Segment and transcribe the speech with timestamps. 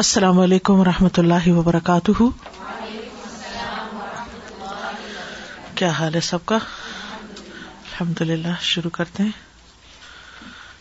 [0.00, 2.12] السلام علیکم و رحمۃ اللہ وبرکاتہ
[5.80, 9.30] کیا حال ہے سب کا الحمد للہ شروع کرتے ہیں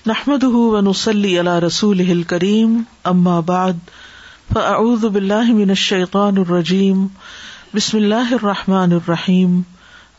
[0.06, 0.44] نحمد
[3.12, 3.86] اما بعد
[4.54, 7.06] فاعوذ فعد من الشیقان الرجیم
[7.76, 9.62] بسم اللہ الرحمٰن الرحیم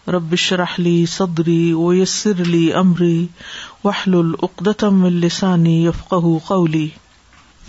[0.07, 3.19] رب ربشرحلی صدری ویسر علی عمری
[3.85, 4.85] واہل العدت
[5.67, 6.15] یفق
[6.55, 6.89] قولی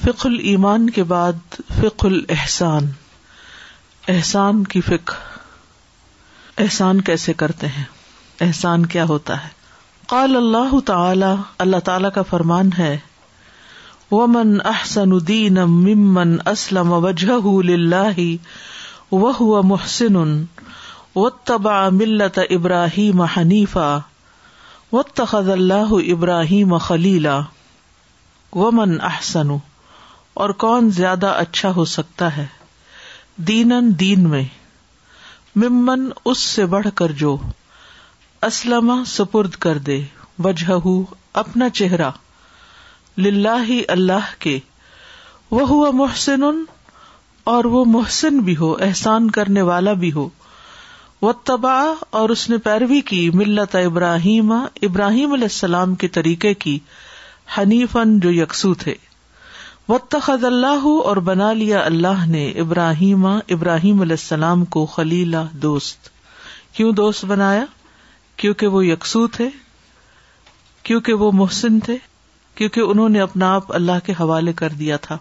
[0.08, 2.86] المان کے بعد فک الحسان
[4.14, 5.12] احسان کی فک
[6.64, 7.84] احسان کیسے کرتے ہیں
[8.46, 9.50] احسان کیا ہوتا ہے
[10.14, 11.32] قال اللہ تعالی
[11.66, 12.98] اللہ تعالی کا فرمان ہے
[14.12, 17.38] ومن احسن دین ممن اسلم وجہ
[19.22, 20.16] وهو محسن
[21.24, 23.90] و تبا ملت ابراہیم حنیفا
[24.92, 25.02] و
[25.34, 27.40] اللہ ابراہیم خلیلا
[28.62, 29.56] ومن احسن
[30.44, 32.46] اور کون زیادہ اچھا ہو سکتا ہے
[33.48, 34.44] دینن دین میں
[35.64, 37.36] ممن اس سے بڑھ کر جو
[38.48, 40.02] اسلم سپرد کر دے
[40.44, 40.78] وجہ
[41.42, 42.10] اپنا چہرہ
[43.18, 44.58] اللہ کے
[45.52, 46.44] وہ ہوا محسن
[47.54, 50.28] اور وہ محسن بھی ہو احسان کرنے والا بھی ہو
[51.22, 56.78] وہ تباہ اور اس نے پیروی کی ملت ابراہیم ابراہیم علیہ السلام کے طریقے کی
[57.58, 58.94] حنیفن جو یکسو تھے
[59.92, 66.08] وطخ اللہ اور بنا لیا اللہ نے ابراہیم ابراہیم علیہ السلام کو خلیلا دوست
[66.76, 67.66] کیوں دوست بنایا
[68.44, 69.48] کیونکہ وہ یکسو تھے
[70.90, 71.96] کیونکہ وہ محسن تھے
[72.62, 75.18] کیونکہ انہوں نے اپنا آپ اللہ کے حوالے کر دیا تھا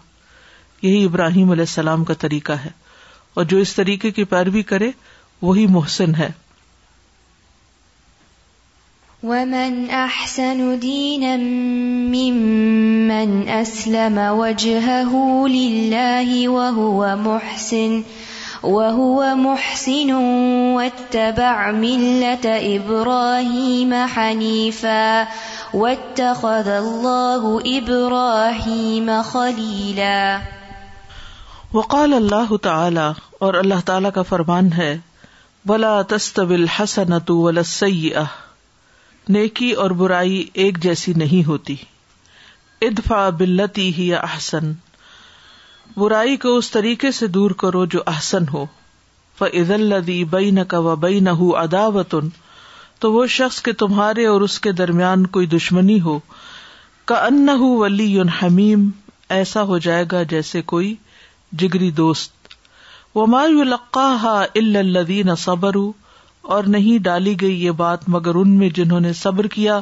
[0.81, 2.69] یہی ابراہیم علیہ السلام کا طریقہ ہے
[3.35, 4.91] اور جو اس طریقے کی پیروی کرے
[5.41, 6.29] وہی محسن ہے
[9.23, 18.03] ومن احسن دينا ممن اسلم وجهه لله وهو محسن
[18.63, 20.13] وهو محسن
[20.77, 25.27] واتبع ملة إبراهيم حنيفا
[25.73, 30.41] واتخذ الله إبراهيم خليلا
[31.73, 33.13] وقال الله تعالى
[33.45, 34.89] اور اللہ تعالی کا فرمان ہے
[35.73, 38.25] ولا تستوي الحسنة ولا السيئة
[39.33, 41.75] نیکی اور برائی ایک جیسی نہیں ہوتی
[42.87, 44.71] ادفا بلتی ہی احسن
[45.97, 48.65] برائی کو اس طریقے سے دور کرو جو احسن ہو
[49.39, 52.27] فعد الدی بئی نہ و بئی نہ ہوں اداوتن
[53.03, 56.17] تو وہ شخص کے تمہارے اور اس کے درمیان کوئی دشمنی ہو
[57.11, 58.09] کا ان ولی
[58.41, 58.89] حمیم
[59.39, 60.93] ایسا ہو جائے گا جیسے کوئی
[61.61, 62.53] جگری دوست
[63.17, 65.79] وما یلقاها الا الذين الدی نہ صبر
[66.53, 69.79] اور نہیں ڈالی گئی یہ بات مگر ان میں جنہوں نے صبر کیا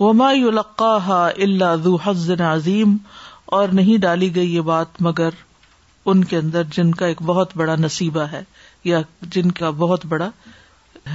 [0.00, 2.96] وما یلقا اللہ حزن عظیم
[3.58, 5.30] اور نہیں ڈالی گئی یہ بات مگر
[6.10, 8.42] ان کے اندر جن کا ایک بہت بڑا نصیبہ ہے
[8.84, 9.00] یا
[9.32, 10.28] جن کا بہت بڑا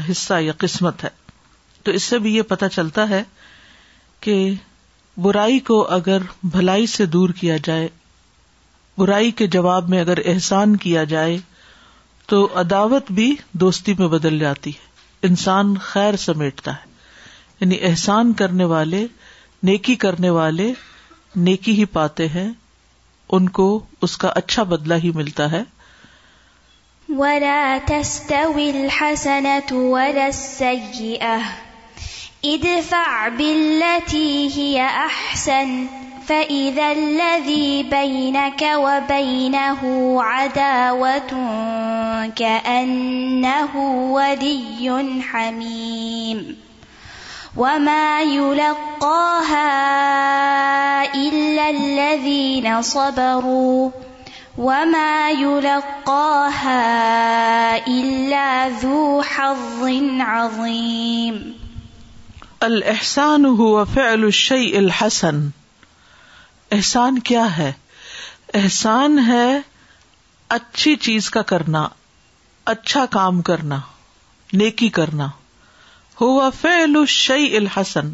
[0.09, 1.09] حصہ یا قسمت ہے
[1.83, 3.23] تو اس سے بھی یہ پتہ چلتا ہے
[4.21, 4.35] کہ
[5.25, 6.21] برائی کو اگر
[6.55, 7.87] بھلائی سے دور کیا جائے
[8.97, 11.37] برائی کے جواب میں اگر احسان کیا جائے
[12.27, 16.93] تو عداوت بھی دوستی میں بدل جاتی ہے انسان خیر سمیٹتا ہے
[17.59, 19.05] یعنی احسان کرنے والے
[19.69, 20.71] نیکی کرنے والے
[21.49, 22.47] نیکی ہی پاتے ہیں
[23.37, 23.67] ان کو
[24.07, 25.63] اس کا اچھا بدلا ہی ملتا ہے
[32.53, 33.03] ادفع
[36.27, 41.31] فإذا الذي بينك وبينه عداوة
[42.35, 43.71] كأنه
[44.13, 44.87] ودي
[45.21, 46.57] حميم
[47.57, 49.65] وما يلقاها
[51.15, 53.89] إلا الذين صبروا
[54.57, 56.81] وما يلقاها
[57.87, 59.81] إلا ذو حظ
[60.19, 61.53] عظيم
[62.63, 65.51] الإحسان هو فعل الشيء الحسن
[66.71, 67.71] احسان کیا ہے
[68.61, 69.45] احسان ہے
[70.57, 71.87] اچھی چیز کا کرنا
[72.73, 73.79] اچھا کام کرنا
[74.61, 75.27] نیکی کرنا
[76.21, 76.49] ہوا
[77.29, 78.11] الحسن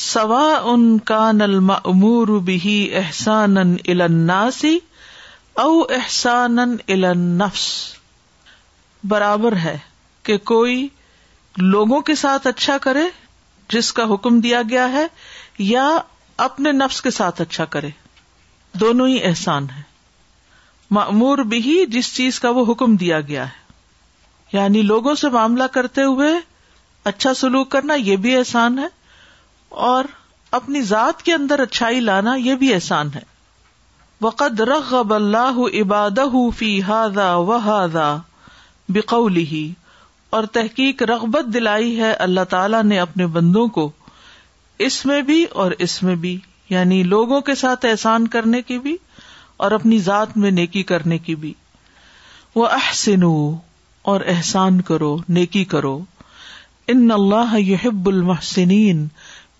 [0.00, 0.42] سوا
[0.72, 1.30] ان کا
[1.94, 4.78] مور بھی احسان الناسی
[5.64, 7.62] او احسان النفس
[9.08, 9.76] برابر ہے
[10.24, 10.86] کہ کوئی
[11.58, 13.04] لوگوں کے ساتھ اچھا کرے
[13.72, 15.06] جس کا حکم دیا گیا ہے
[15.70, 15.88] یا
[16.46, 17.88] اپنے نفس کے ساتھ اچھا کرے
[18.80, 19.80] دونوں ہی احسان ہے
[20.98, 23.66] معمور بھی ہی جس چیز کا وہ حکم دیا گیا ہے
[24.52, 26.28] یعنی لوگوں سے معاملہ کرتے ہوئے
[27.10, 28.86] اچھا سلوک کرنا یہ بھی احسان ہے
[29.88, 30.04] اور
[30.58, 33.20] اپنی ذات کے اندر اچھائی لانا یہ بھی احسان ہے
[34.22, 36.18] وقد رغب اللہ عباد
[36.58, 38.16] فی ہاضا و ہاضا
[38.94, 39.68] بکولی
[40.36, 43.90] اور تحقیق رغبت دلائی ہے اللہ تعالیٰ نے اپنے بندوں کو
[44.86, 46.36] اس میں بھی اور اس میں بھی
[46.70, 48.96] یعنی لوگوں کے ساتھ احسان کرنے کی بھی
[49.64, 51.52] اور اپنی ذات میں نیکی کرنے کی بھی
[52.54, 53.22] وہ احسن
[54.12, 55.98] اور احسان کرو نیکی کرو
[56.92, 59.06] ان اللہ یحب المحسنین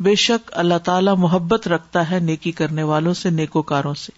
[0.06, 4.12] بے شک اللہ تعالی محبت رکھتا ہے نیکی کرنے والوں سے نیکوکاروں سے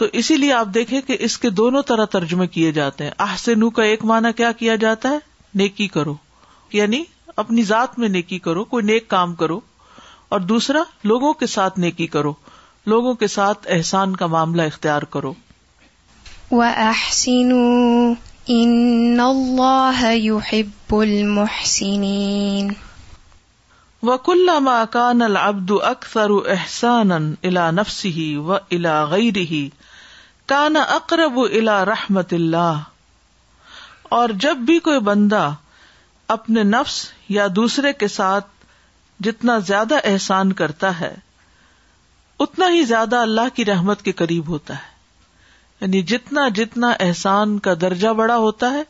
[0.00, 3.68] تو اسی لیے آپ دیکھیں کہ اس کے دونوں طرح ترجمے کیے جاتے ہیں احسن
[3.78, 5.18] کا ایک معنی کیا کیا جاتا ہے
[5.62, 6.14] نیکی کرو
[6.72, 7.02] یعنی
[7.44, 9.60] اپنی ذات میں نیکی کرو کوئی نیک کام کرو
[10.34, 12.32] اور دوسرا لوگوں کے ساتھ نیکی کرو
[12.92, 16.52] لوگوں کے ساتھ احسان کا معاملہ اختیار کروسین
[24.06, 24.50] و کل
[24.92, 28.04] کان العبد اکثر احسان الا نفس
[28.46, 29.68] و الاغری
[30.54, 32.80] کان اکرب الا رحمت اللہ
[34.18, 35.50] اور جب بھی کوئی بندہ
[36.34, 38.46] اپنے نفس یا دوسرے کے ساتھ
[39.24, 41.14] جتنا زیادہ احسان کرتا ہے
[42.44, 44.94] اتنا ہی زیادہ اللہ کی رحمت کے قریب ہوتا ہے
[45.80, 48.82] یعنی جتنا جتنا احسان کا درجہ بڑا ہوتا ہے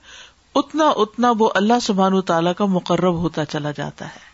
[0.58, 4.25] اتنا اتنا وہ اللہ سبحان و تعالیٰ کا مقرب ہوتا چلا جاتا ہے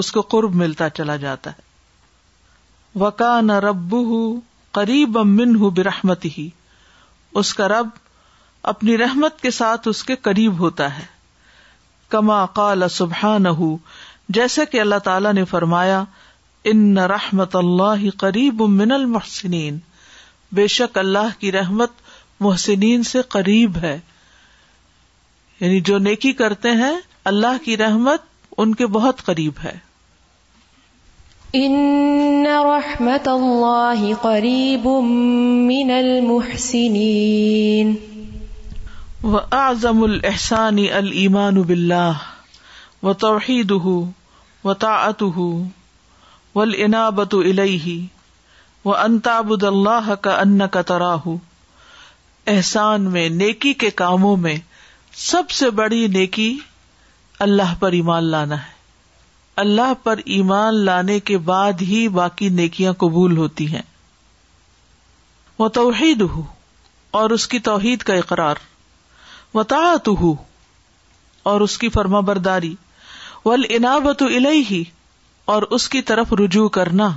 [0.00, 1.68] اس کو قرب ملتا چلا جاتا ہے
[3.00, 3.94] وکا نہ رب
[4.78, 6.48] قریب امن ہوں برحمت ہی
[7.40, 7.88] اس کا رب
[8.72, 11.04] اپنی رحمت کے ساتھ اس کے قریب ہوتا ہے
[12.10, 13.76] کما کال سبحان ہوں
[14.36, 16.02] جیسا کہ اللہ تعالیٰ نے فرمایا
[16.72, 19.78] ان رحمت اللہ قریب من المحسنین
[20.58, 21.96] بے شک اللہ کی رحمت
[22.46, 23.98] محسنین سے قریب ہے
[25.60, 26.92] یعنی جو نیکی کرتے ہیں
[27.30, 28.28] اللہ کی رحمت
[28.64, 29.74] ان کے بہت قریب ہے
[34.28, 34.88] قریب
[35.96, 37.94] المحسنین
[39.32, 43.70] و اعظم الحسانی المان بلّہ و توحید
[44.64, 44.72] و
[46.58, 47.98] ول انا بت علیہ
[48.84, 51.28] و انتابد اللہ کا ان کا تراہ
[52.54, 54.54] احسان میں نیکی کے کاموں میں
[55.26, 56.48] سب سے بڑی نیکی
[57.46, 58.78] اللہ پر ایمان لانا ہے
[59.64, 63.82] اللہ پر ایمان لانے کے بعد ہی باقی نیکیاں قبول ہوتی ہیں
[65.58, 66.42] وہ توحید ہو
[67.20, 68.62] اور اس کی توحید کا اقرار
[69.54, 70.34] وطاعت ہو
[71.50, 72.74] اور اس کی فرما برداری
[73.48, 74.82] الہی
[75.46, 77.08] تو اس کی طرف رجوع کرنا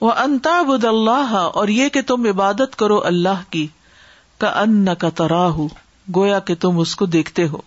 [0.00, 3.66] وہ انتاب اللہ اور یہ کہ تم عبادت کرو اللہ کی
[4.40, 5.58] کا ان کا تراہ
[6.16, 7.58] گویا کہ تم اس کو دیکھتے ہو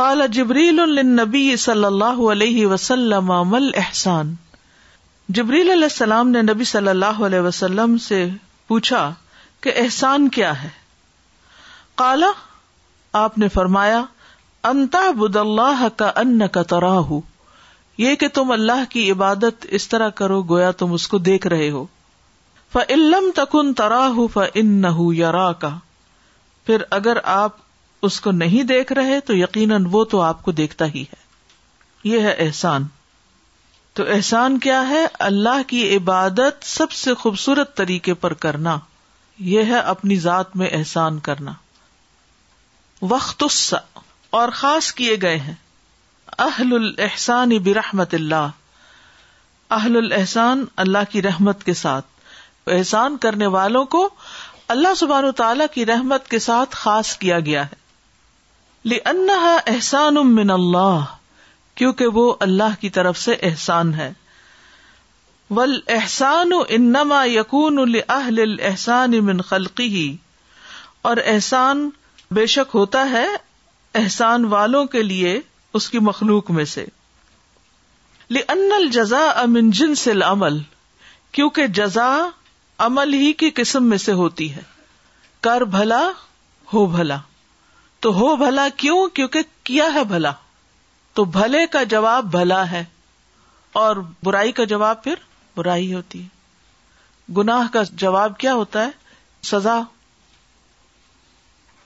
[0.00, 4.34] کالا جبریل نبی صلی اللہ علیہ وسلم احسان
[5.36, 8.26] جبریل علیہ السلام نے نبی صلی اللہ علیہ وسلم سے
[8.68, 9.02] پوچھا
[9.62, 10.68] کہ احسان کیا ہے
[12.02, 12.30] کالا
[13.22, 14.02] آپ نے فرمایا
[14.68, 17.10] انتا بد اللہ کا ان کا تراہ
[18.02, 21.68] یہ کہ تم اللہ کی عبادت اس طرح کرو گویا تم اس کو دیکھ رہے
[21.70, 21.84] ہو
[22.72, 25.68] فلم تکن تراہ فرا کا
[26.66, 27.56] پھر اگر آپ
[28.08, 31.22] اس کو نہیں دیکھ رہے تو یقیناً وہ تو آپ کو دیکھتا ہی ہے
[32.12, 32.84] یہ ہے احسان
[33.98, 38.78] تو احسان کیا ہے اللہ کی عبادت سب سے خوبصورت طریقے پر کرنا
[39.52, 41.52] یہ ہے اپنی ذات میں احسان کرنا
[43.14, 43.42] وقت
[44.38, 45.52] اور خاص کیے گئے ہیں
[46.44, 48.46] اہل رحمت اللہ
[49.76, 54.00] اہل الحسان اللہ کی رحمت کے ساتھ احسان کرنے والوں کو
[54.74, 58.98] اللہ تعالی کی رحمت کے ساتھ خاص کیا گیا ہے
[59.74, 60.18] احسان
[61.80, 64.12] کیونکہ وہ اللہ کی طرف سے احسان ہے
[66.74, 67.24] انما
[69.30, 70.06] من خلقی
[71.12, 71.88] اور احسان
[72.40, 73.26] بے شک ہوتا ہے
[73.98, 75.38] احسان والوں کے لیے
[75.78, 76.84] اس کی مخلوق میں سے
[78.36, 80.58] لن الجزا امن جن سل عمل
[81.38, 82.06] کیونکہ جزا
[82.86, 84.60] عمل ہی کی قسم میں سے ہوتی ہے
[85.46, 86.00] کر بھلا
[86.72, 87.18] ہو بھلا
[88.04, 90.32] تو ہو بھلا کیوں کیونکہ کیا ہے بھلا
[91.18, 92.84] تو بھلے کا جواب بھلا ہے
[93.82, 95.14] اور برائی کا جواب پھر
[95.56, 98.90] برائی ہوتی ہے گنا کا جواب کیا ہوتا ہے
[99.52, 99.78] سزا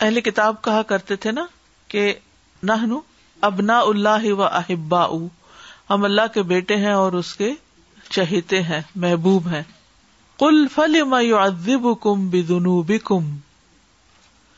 [0.00, 1.44] اہل کتاب کہا کرتے تھے نا
[1.92, 2.12] کہ
[3.48, 5.04] اب نہ اللہ و احبا
[5.90, 7.50] ہم اللہ کے بیٹے ہیں اور اس کے
[8.10, 9.62] چہیتے ہیں محبوب ہیں
[10.40, 10.96] کل فل
[12.02, 13.28] کم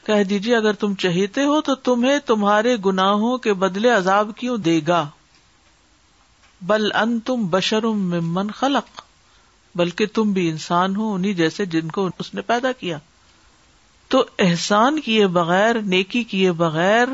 [0.07, 4.79] کہہ دیجیے اگر تم چہیتے ہو تو تمہیں تمہارے گناہوں کے بدلے عذاب کیوں دے
[4.89, 5.05] گا
[6.73, 9.01] بل ان تم بشرم ممن خلق
[9.81, 12.99] بلکہ تم بھی انسان ہو انہیں جیسے جن کو اس نے پیدا کیا
[14.13, 17.09] تو احسان کیے بغیر نیکی کیے بغیر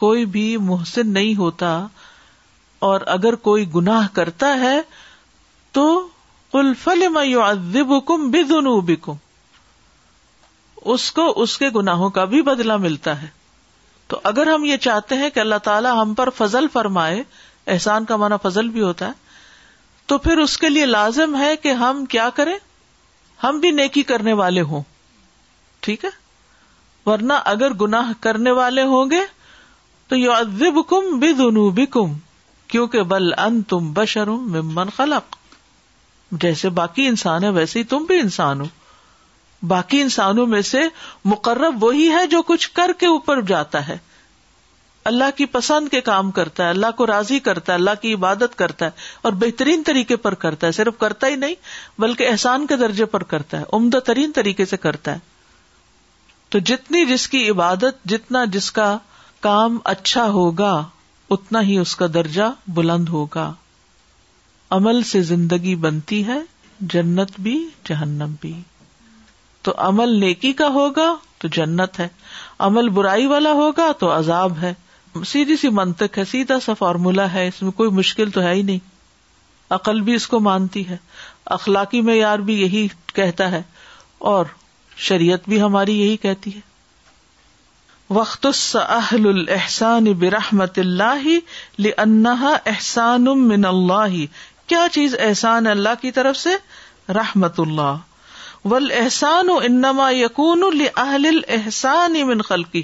[0.00, 1.70] کوئی بھی محسن نہیں ہوتا
[2.88, 4.76] اور اگر کوئی گناہ کرتا ہے
[5.78, 5.84] تو
[6.52, 9.12] کل فل میوزک بکم
[10.94, 13.26] اس کو اس کے گناہوں کا بھی بدلا ملتا ہے
[14.12, 17.22] تو اگر ہم یہ چاہتے ہیں کہ اللہ تعالیٰ ہم پر فضل فرمائے
[17.74, 19.26] احسان کا مانا فضل بھی ہوتا ہے
[20.12, 22.56] تو پھر اس کے لیے لازم ہے کہ ہم کیا کریں
[23.44, 24.82] ہم بھی نیکی کرنے والے ہوں
[25.86, 26.10] ٹھیک ہے
[27.10, 29.20] ورنہ اگر گناہ کرنے والے ہوں گے
[30.08, 32.12] تو یو کم بے دنو کم
[32.72, 35.36] کیوں کہ بل ان تم بشروم خلق
[36.40, 38.66] جیسے باقی انسان ہے ویسے ہی تم بھی انسان ہو
[39.68, 40.80] باقی انسانوں میں سے
[41.32, 43.96] مقرب وہی ہے جو کچھ کر کے اوپر جاتا ہے
[45.10, 48.56] اللہ کی پسند کے کام کرتا ہے اللہ کو راضی کرتا ہے اللہ کی عبادت
[48.58, 48.90] کرتا ہے
[49.28, 51.54] اور بہترین طریقے پر کرتا ہے صرف کرتا ہی نہیں
[52.06, 55.26] بلکہ احسان کے درجے پر کرتا ہے عمدہ ترین طریقے سے کرتا ہے
[56.50, 58.86] تو جتنی جس کی عبادت جتنا جس کا
[59.46, 60.72] کام اچھا ہوگا
[61.36, 63.52] اتنا ہی اس کا درجہ بلند ہوگا
[64.76, 66.38] عمل سے زندگی بنتی ہے
[66.94, 67.56] جنت بھی
[67.88, 68.52] جہنم بھی
[69.66, 72.08] تو عمل نیکی کا ہوگا تو جنت ہے
[72.68, 74.72] عمل برائی والا ہوگا تو عذاب ہے
[75.26, 78.62] سیدھی سی منتق ہے سیدھا سا فارمولا ہے اس میں کوئی مشکل تو ہے ہی
[78.62, 78.78] نہیں
[79.78, 80.96] عقل بھی اس کو مانتی ہے
[81.58, 83.62] اخلاقی معیار بھی یہی کہتا ہے
[84.34, 84.46] اور
[85.06, 86.66] شریعت بھی ہماری یہی کہتی ہے
[88.16, 88.46] وقت
[88.80, 91.26] احل الحسان برحمت اللہ
[91.86, 94.16] لنحا احسان من اللہ
[94.72, 96.54] کیا چیز احسان اللہ کی طرف سے
[97.18, 100.62] رحمت اللہ ول احسان انما یقون
[100.94, 102.82] احسان خلقی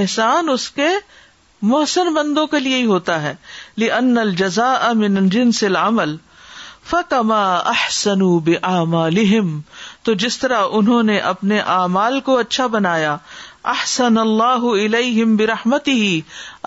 [0.00, 0.88] احسان اس کے
[1.70, 3.34] محسن بندوں کے لیے ہی ہوتا ہے
[3.82, 4.14] لی ان
[5.02, 6.16] من جنس العمل
[6.90, 8.96] فکما احسن بہم
[10.06, 13.16] تو جس طرح انہوں نے اپنے اعمال کو اچھا بنایا
[13.72, 16.20] احسن اللہ علیہ برحمتی ہی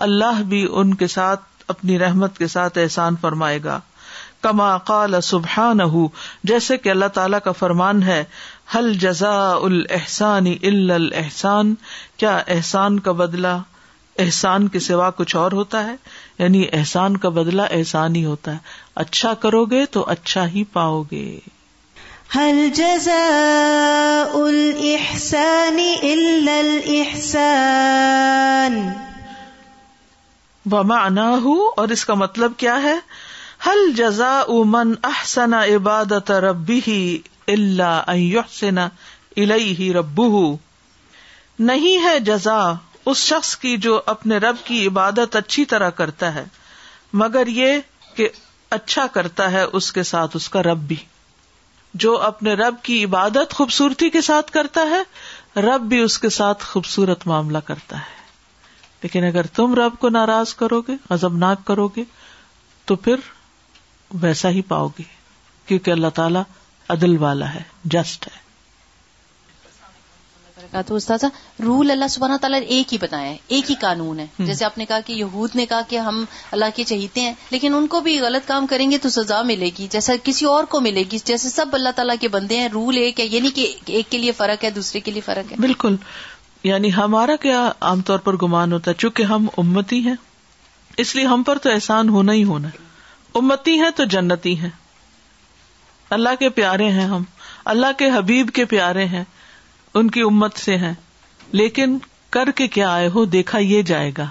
[0.06, 1.40] اللہ بھی ان کے ساتھ
[1.74, 3.78] اپنی رحمت کے ساتھ احسان فرمائے گا
[4.42, 5.78] کما قال سبحان
[6.50, 8.22] جیسے کہ اللہ تعالی کا فرمان ہے
[8.74, 9.34] حل جزا
[9.68, 11.74] ال احسان الحسان
[12.22, 13.56] کیا احسان کا بدلا
[14.24, 15.94] احسان کے سوا کچھ اور ہوتا ہے
[16.38, 18.58] یعنی احسان کا بدلا احسان ہی ہوتا ہے
[19.04, 21.24] اچھا کرو گے تو اچھا ہی پاؤ گے
[22.34, 24.38] ہل جزاء
[25.20, 25.92] سانی
[26.46, 28.78] الحسن
[30.72, 32.94] بنا ہوں اور اس کا مطلب کیا ہے
[33.66, 36.98] ہل جزا امن احسنا عبادت ربی ہی
[37.54, 39.52] اللہ يحسن ال
[39.96, 40.18] رب
[41.70, 42.58] نہیں ہے جزا
[43.10, 46.44] اس شخص کی جو اپنے رب کی عبادت اچھی طرح کرتا ہے
[47.22, 47.70] مگر یہ
[48.14, 48.24] کہ
[48.78, 50.96] اچھا کرتا ہے اس کے ساتھ اس کا رب بھی
[52.04, 55.02] جو اپنے رب کی عبادت خوبصورتی کے ساتھ کرتا ہے
[55.66, 60.54] رب بھی اس کے ساتھ خوبصورت معاملہ کرتا ہے لیکن اگر تم رب کو ناراض
[60.62, 62.04] کرو گے غزمناک ناک کرو گے
[62.90, 63.26] تو پھر
[64.22, 65.02] ویسا ہی پاؤ گے
[65.66, 66.42] کیونکہ اللہ تعالیٰ
[66.96, 67.62] عدل والا ہے
[67.94, 68.44] جسٹ ہے
[70.72, 71.24] استاد
[71.62, 74.86] رول اللہ سبحانہ تعالیٰ نے ایک ہی ہے ایک ہی قانون ہے جیسے آپ نے
[74.88, 76.24] کہا کہ یہود نے کہا کہ ہم
[76.56, 79.70] اللہ کے چہیتے ہیں لیکن ان کو بھی غلط کام کریں گے تو سزا ملے
[79.78, 82.96] گی جیسا کسی اور کو ملے گی جیسے سب اللہ تعالیٰ کے بندے ہیں رول
[83.02, 83.66] ایک ہے یعنی کہ
[83.98, 85.96] ایک کے لیے فرق ہے دوسرے کے لیے فرق ہے بالکل
[86.64, 90.14] یعنی ہمارا کیا عام طور پر گمان ہوتا ہے چونکہ ہم امتی ہیں
[91.04, 92.68] اس لیے ہم پر تو احسان ہونا ہی ہونا
[93.38, 94.70] امتی ہے تو جنتی ہے
[96.16, 97.22] اللہ کے پیارے ہیں ہم
[97.74, 99.24] اللہ کے حبیب کے پیارے ہیں
[99.98, 100.92] ان کی امت سے ہیں
[101.58, 101.96] لیکن
[102.36, 104.26] کر کے کیا آئے ہو دیکھا یہ جائے گا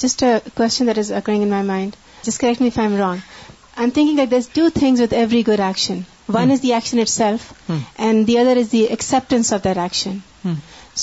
[0.00, 0.24] just
[0.56, 6.00] come my mind just correct am thinking that this do things with every good action
[6.36, 7.70] one is the action itself
[8.06, 10.50] and the other is the acceptance of that action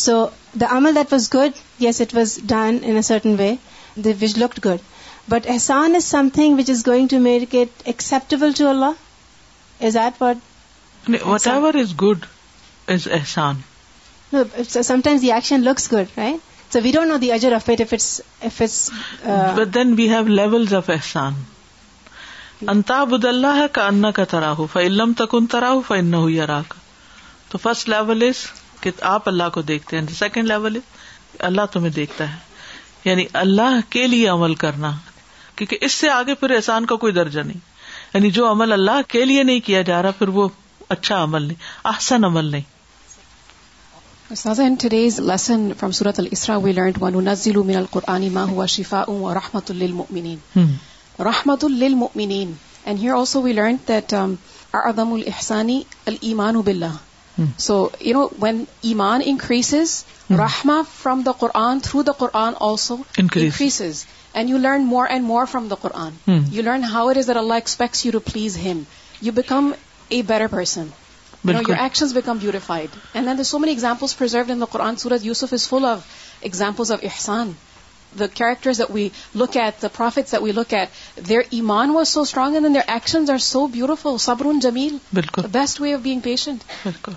[0.04, 0.16] so
[0.62, 3.54] the امل that was good yes it was done in a certain way
[4.22, 4.90] which looked good
[5.32, 9.02] but Ehsan is something is going to make it acceptable to Allah
[9.90, 11.10] is at what
[11.48, 12.26] whatever is good
[12.88, 13.20] انتا ہے
[24.14, 24.62] کا تراہ
[25.14, 25.98] تک تکن تراہ کا
[27.50, 28.22] تو first level
[29.08, 30.78] آپ اللہ کو دیکھتے ہیں سیکنڈ لیول
[31.48, 32.38] اللہ تمہیں دیکھتا ہے
[33.06, 34.92] یعنی اللہ کے لیے عمل کرنا
[35.56, 37.60] کیونکہ اس سے آگے پھر احسان کا کوئی درجہ نہیں
[38.14, 40.46] یعنی جو عمل اللہ کے لیے نہیں کیا جا رہا پھر وہ
[40.94, 41.46] اچھا عمل
[42.28, 42.80] عمل نہیں نہیں
[44.48, 49.04] احسن ٹوڈیز لیسن فرام سورت السرا وی لرن ون الا شفا
[49.40, 50.40] رحمت المین
[55.00, 55.82] الحسانی
[56.12, 56.62] المانو
[58.42, 59.96] وین ایمان increases
[60.40, 62.54] رحما from the Quran through the Quran
[63.18, 68.12] and you learn more and more from the Quran you learn ہاؤزر Allah expects you
[68.14, 68.82] you please him
[69.22, 69.72] you become
[70.16, 70.88] a better person
[71.48, 72.38] your actions become
[72.78, 73.76] and then so many
[74.18, 75.28] preserved in the Quran سورت
[75.70, 75.98] قرآنگشن
[85.52, 87.12] best way of patient بالکل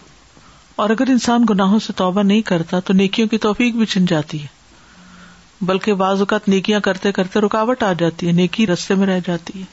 [0.84, 4.42] اور اگر انسان گناہوں سے توبہ نہیں کرتا تو نیکیوں کی توفیق بھی چھن جاتی
[4.42, 9.20] ہے بلکہ بعض اوقات نیکیاں کرتے کرتے رکاوٹ آ جاتی ہے نیکی رستے میں رہ
[9.26, 9.64] جاتی ہے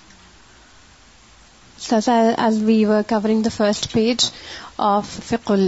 [1.83, 2.09] سز
[2.63, 4.25] we you covering the first page
[4.88, 5.63] of فیقل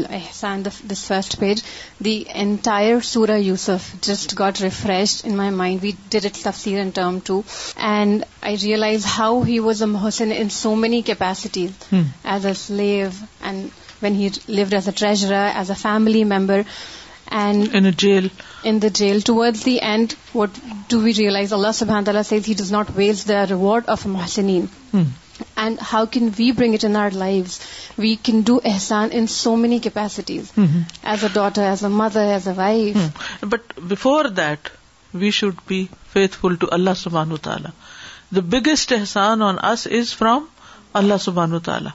[0.98, 1.62] first page
[2.06, 6.84] the entire سورا Yusuf just got refresh in my mind what did it's تفسیر
[7.28, 7.40] to
[7.90, 11.94] and I realise how he was a Mohsin in so many capacities
[12.34, 13.08] as alive
[13.42, 13.68] and
[14.04, 16.62] when he loved as a treasure as a family member
[17.42, 23.28] and jail towards the and what do we realise Allah سبحت he does not waste
[23.30, 24.66] the reward of a محسینین
[25.56, 27.58] and how can we bring it in our life
[28.00, 32.48] we can do Ehsan in so many capacities as a daughter as a mother as
[32.48, 34.70] a wife but before that
[35.22, 35.86] we should be
[36.42, 37.72] faithful to Allah سبحان و تعالیٰ
[38.36, 40.46] the biggest احسان on us is from
[41.02, 41.92] اللہ سبحان و تعالیٰ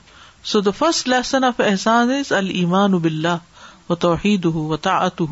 [0.51, 5.23] so the first lesson of Ehsan is المان اب Allah و توحید ہُو و with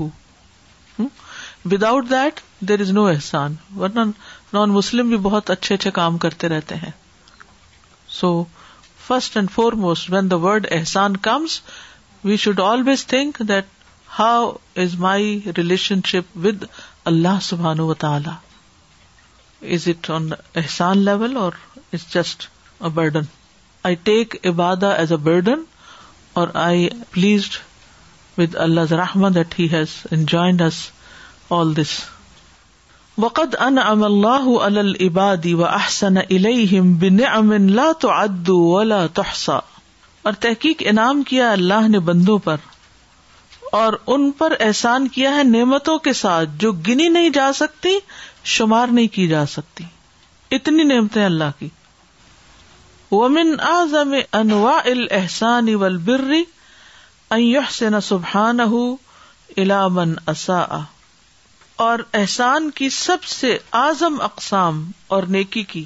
[1.71, 3.99] without that there is no احسان ورنہ
[4.53, 6.91] نان مسلم بھی بہت اچھے اچھے کام کرتے رہتے ہیں
[8.19, 8.29] so
[9.07, 9.51] first and
[9.85, 11.59] foremost when the word Ehsan comes
[12.23, 13.65] we should always think that
[14.19, 14.49] how
[14.83, 15.39] is my
[16.11, 16.63] relationship with
[17.11, 18.35] Allah سبحان و تعالی
[19.75, 20.29] is it on
[20.61, 21.51] Ehsan level or
[21.93, 22.47] it's just
[22.79, 23.29] a burden
[23.89, 25.63] I take ابادا as a burden
[26.39, 27.55] or I pleased
[28.39, 30.85] with Allah رحمت that he has enjoined us
[31.59, 31.99] all this
[33.23, 38.99] وقد البادی و احسن الم بن امن لا تو ادو ولا
[39.51, 42.67] اور تحقیق انعام کیا اللہ نے بندو پر
[43.77, 47.97] اور ان پر احسان کیا ہے نعمتوں کے ساتھ جو گنی نہیں جا سکتی
[48.55, 49.83] شمار نہیں کی جا سکتی
[50.57, 51.69] اتنی نعمتیں اللہ کی
[53.11, 60.49] ومن اعظم انواع الاحسان والبر ان سبحان ہُو الى من اص
[61.85, 64.79] اور احسان کی سب سے اعظم اقسام
[65.15, 65.83] اور نیکی کی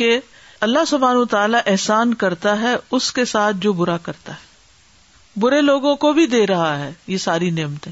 [0.00, 0.18] کہ
[0.66, 5.94] اللہ و تعالی احسان کرتا ہے اس کے ساتھ جو برا کرتا ہے برے لوگوں
[6.04, 7.90] کو بھی دے رہا ہے یہ ساری نعمتیں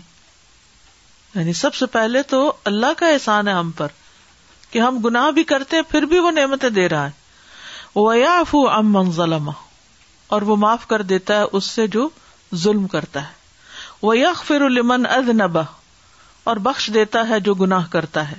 [1.35, 2.41] یعنی سب سے پہلے تو
[2.73, 3.99] اللہ کا احسان ہے ہم پر
[4.71, 7.19] کہ ہم گنا بھی کرتے ہیں پھر بھی وہ نعمتیں دے رہا ہے
[7.95, 9.51] وہ یاف ام منگزلم
[10.35, 12.09] اور وہ معاف کر دیتا ہے اس سے جو
[12.65, 13.39] ظلم کرتا ہے
[14.03, 15.63] وہ یق فرمن ادنبہ
[16.51, 18.37] اور بخش دیتا ہے جو گنا کرتا ہے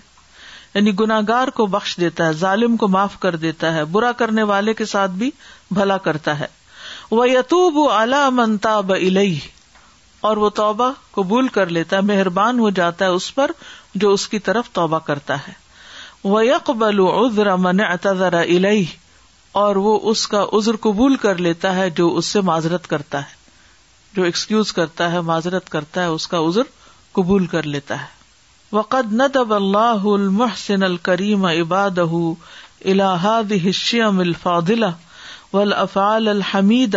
[0.74, 4.74] یعنی گناگار کو بخش دیتا ہے ظالم کو معاف کر دیتا ہے برا کرنے والے
[4.80, 5.30] کے ساتھ بھی
[5.78, 6.47] بھلا کرتا ہے
[7.12, 9.38] وہ یتوب الا منتاب بلئی
[10.30, 13.52] اور وہ توبہ قبول کر لیتا ہے مہربان ہو جاتا ہے اس پر
[14.04, 15.54] جو اس کی طرف توبہ کرتا ہے
[16.34, 17.54] وہ یقبل عزر
[18.41, 18.84] علیہ
[19.63, 23.39] اور وہ اس کا عزر قبول کر لیتا ہے جو اس سے معذرت کرتا ہے
[24.19, 26.80] جو ایکسکیوز کرتا ہے معذرت کرتا ہے اس کا عزر
[27.17, 36.28] قبول کر لیتا ہے وقد ندب اللہ المحسن الکریم عباد الحاد حشیم الفاضلہ الفادلہ ولافال
[36.36, 36.95] الحمید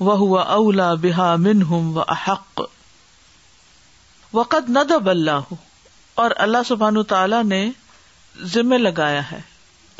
[0.00, 2.60] و اولا بحا منہم و احق
[4.32, 5.54] وقد ندب اللہ
[6.22, 7.64] اور اللہ سبحان تعالی نے
[8.54, 9.40] ذمے لگایا ہے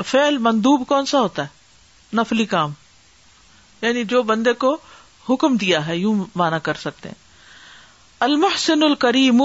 [0.06, 2.70] فعل مندوب کون سا ہوتا ہے نفلی کام
[3.82, 4.76] یعنی جو بندے کو
[5.30, 7.22] حکم دیا ہے یوں مانا کر سکتے ہیں
[8.24, 9.40] المحسن الکریم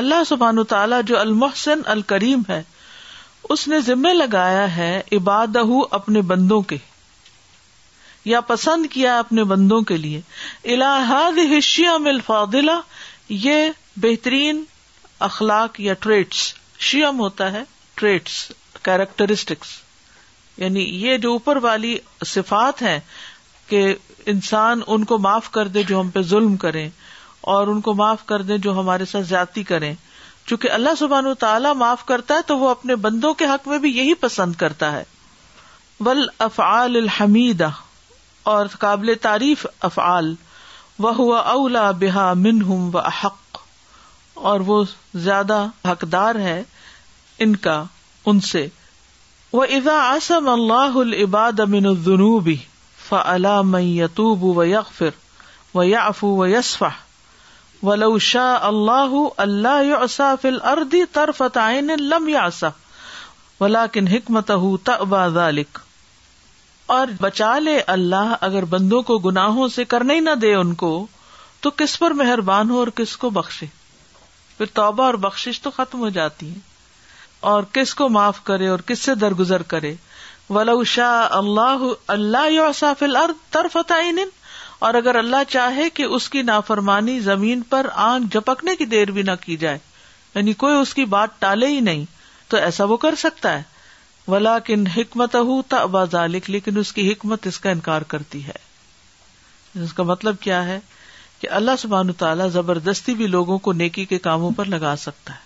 [0.00, 2.62] اللہ سبحان تعالیٰ جو المحسن الکریم ہے
[3.54, 5.56] اس نے ذمہ لگایا ہے عباد
[5.98, 6.76] اپنے بندوں کے
[8.34, 10.20] یا پسند کیا اپنے بندوں کے لیے
[10.76, 12.76] الحادیم الفاضلہ
[13.46, 13.68] یہ
[14.06, 14.62] بہترین
[15.28, 16.42] اخلاق یا ٹریٹس
[16.90, 17.62] شیم ہوتا ہے
[18.02, 18.38] ٹریٹس
[18.90, 19.68] کیریکٹرسٹکس
[20.64, 21.96] یعنی یہ جو اوپر والی
[22.34, 22.98] صفات ہے
[23.68, 23.82] کہ
[24.34, 26.88] انسان ان کو معاف کر دے جو ہم پہ ظلم کریں
[27.54, 29.92] اور ان کو معاف کر دیں جو ہمارے ساتھ زیادتی کریں
[30.46, 33.78] چونکہ اللہ سبحان و تعالیٰ معاف کرتا ہے تو وہ اپنے بندوں کے حق میں
[33.84, 35.02] بھی یہی پسند کرتا ہے
[36.48, 37.62] افعال الحمید
[38.54, 40.34] اور قابل تعریف افعال
[40.98, 43.58] و اولا بحا من ہوں و حق
[44.52, 44.82] اور وہ
[45.28, 46.60] زیادہ حقدار ہے
[47.46, 47.82] ان کا
[48.32, 48.66] ان سے
[49.52, 52.56] وہ ازا آسم اللہ العباد امن النوبی
[53.08, 55.24] فلام یتوب و یقفر
[55.76, 56.90] و یف و یسفہ
[57.86, 60.78] ولو شاہ اللہ اللہ
[62.12, 62.68] لم یاسا
[64.12, 64.50] حکمت
[66.94, 70.90] اور بچا لے اللہ اگر بندوں کو گناہوں سے کرنے نہ دے ان کو
[71.66, 73.66] تو کس پر مہربان ہو اور کس کو بخشے
[74.58, 76.58] پھر توبہ اور بخش تو ختم ہو جاتی ہے
[77.52, 79.94] اور کس کو معاف کرے اور کس سے درگزر کرے
[80.56, 84.18] ولو شاہ اللہ اللہ یو اصفل ارد فتعین
[84.84, 89.22] اور اگر اللہ چاہے کہ اس کی نافرمانی زمین پر آنکھ جپکنے کی دیر بھی
[89.22, 89.78] نہ کی جائے
[90.34, 92.04] یعنی کوئی اس کی بات ٹالے ہی نہیں
[92.48, 93.62] تو ایسا وہ کر سکتا ہے
[94.30, 98.46] ولا کن حکمت ہو تو ابا ذالک لیکن اس کی حکمت اس کا انکار کرتی
[98.46, 98.64] ہے
[99.84, 100.78] اس کا مطلب کیا ہے
[101.40, 105.44] کہ اللہ سبحان تعالیٰ زبردستی بھی لوگوں کو نیکی کے کاموں پر لگا سکتا ہے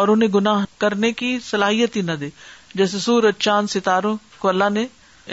[0.00, 2.28] اور انہیں گناہ کرنے کی صلاحیت ہی نہ دے
[2.74, 4.86] جیسے سورج چاند ستاروں کو اللہ نے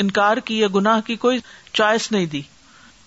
[0.03, 1.39] انکار کی یا گناہ کی کوئی
[1.73, 2.41] چوائس نہیں دی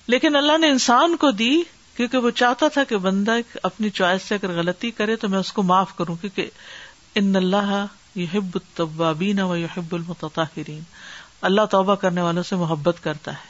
[0.08, 1.54] لیکن اللہ نے انسان کو دی
[1.96, 3.32] کیونکہ وہ چاہتا تھا کہ بندہ
[3.62, 6.48] اپنی چوائس سے اگر غلطی کرے تو میں اس کو معاف کروں کیونکہ
[7.20, 7.72] ان اللہ
[8.18, 10.80] یحب التوابین و یحب المتطاہرین
[11.48, 13.48] اللہ توبہ کرنے والوں سے محبت کرتا ہے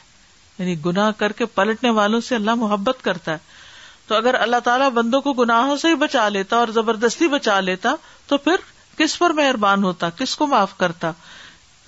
[0.57, 3.59] یعنی گناہ کر کے پلٹنے والوں سے اللہ محبت کرتا ہے
[4.07, 7.93] تو اگر اللہ تعالیٰ بندوں کو گناہوں سے ہی بچا لیتا اور زبردستی بچا لیتا
[8.27, 8.65] تو پھر
[8.97, 11.11] کس پر مہربان ہوتا کس کو معاف کرتا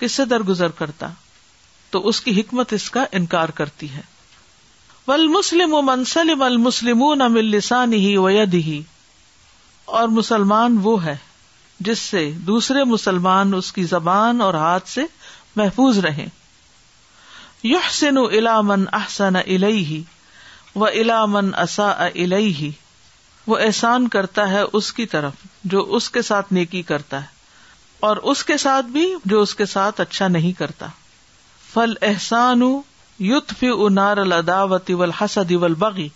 [0.00, 1.08] کس سے درگزر کرتا
[1.90, 4.00] تو اس کی حکمت اس کا انکار کرتی ہے
[5.08, 7.00] ول مسلم و منسل بل مسلم
[7.92, 8.80] ہی وید ہی
[9.98, 11.16] اور مسلمان وہ ہے
[11.88, 15.04] جس سے دوسرے مسلمان اس کی زبان اور ہاتھ سے
[15.56, 16.26] محفوظ رہے
[17.72, 22.70] یحسن الا من احسن و من الامن الیہ
[23.52, 27.32] وہ احسان کرتا ہے اس کی طرف جو اس کے ساتھ نیکی کرتا ہے
[28.08, 30.86] اور اس کے ساتھ بھی جو اس کے ساتھ اچھا نہیں کرتا
[31.74, 32.62] فل احسان
[33.20, 36.08] ار الداوت اول حسد اول بغی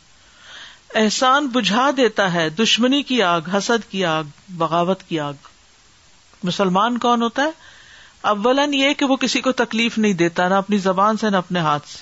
[1.00, 5.46] احسان بجھا دیتا ہے دشمنی کی آگ حسد کی آگ بغاوت کی آگ
[6.46, 7.68] مسلمان کون ہوتا ہے
[8.30, 11.60] اولن یہ کہ وہ کسی کو تکلیف نہیں دیتا نہ اپنی زبان سے نہ اپنے
[11.68, 11.98] ہاتھ سے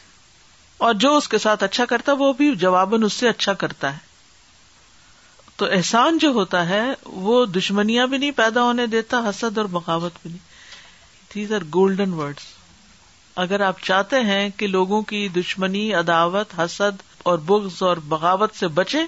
[0.86, 3.92] اور جو اس کے ساتھ اچھا کرتا ہے وہ بھی جواباً اس سے اچھا کرتا
[3.94, 4.04] ہے
[5.56, 6.82] تو احسان جو ہوتا ہے
[7.26, 10.54] وہ دشمنیاں بھی نہیں پیدا ہونے دیتا حسد اور بغاوت بھی نہیں
[11.34, 12.54] دیز آر گولڈن ورڈس
[13.44, 18.68] اگر آپ چاہتے ہیں کہ لوگوں کی دشمنی عداوت حسد اور بغض اور بغاوت سے
[18.76, 18.98] بچے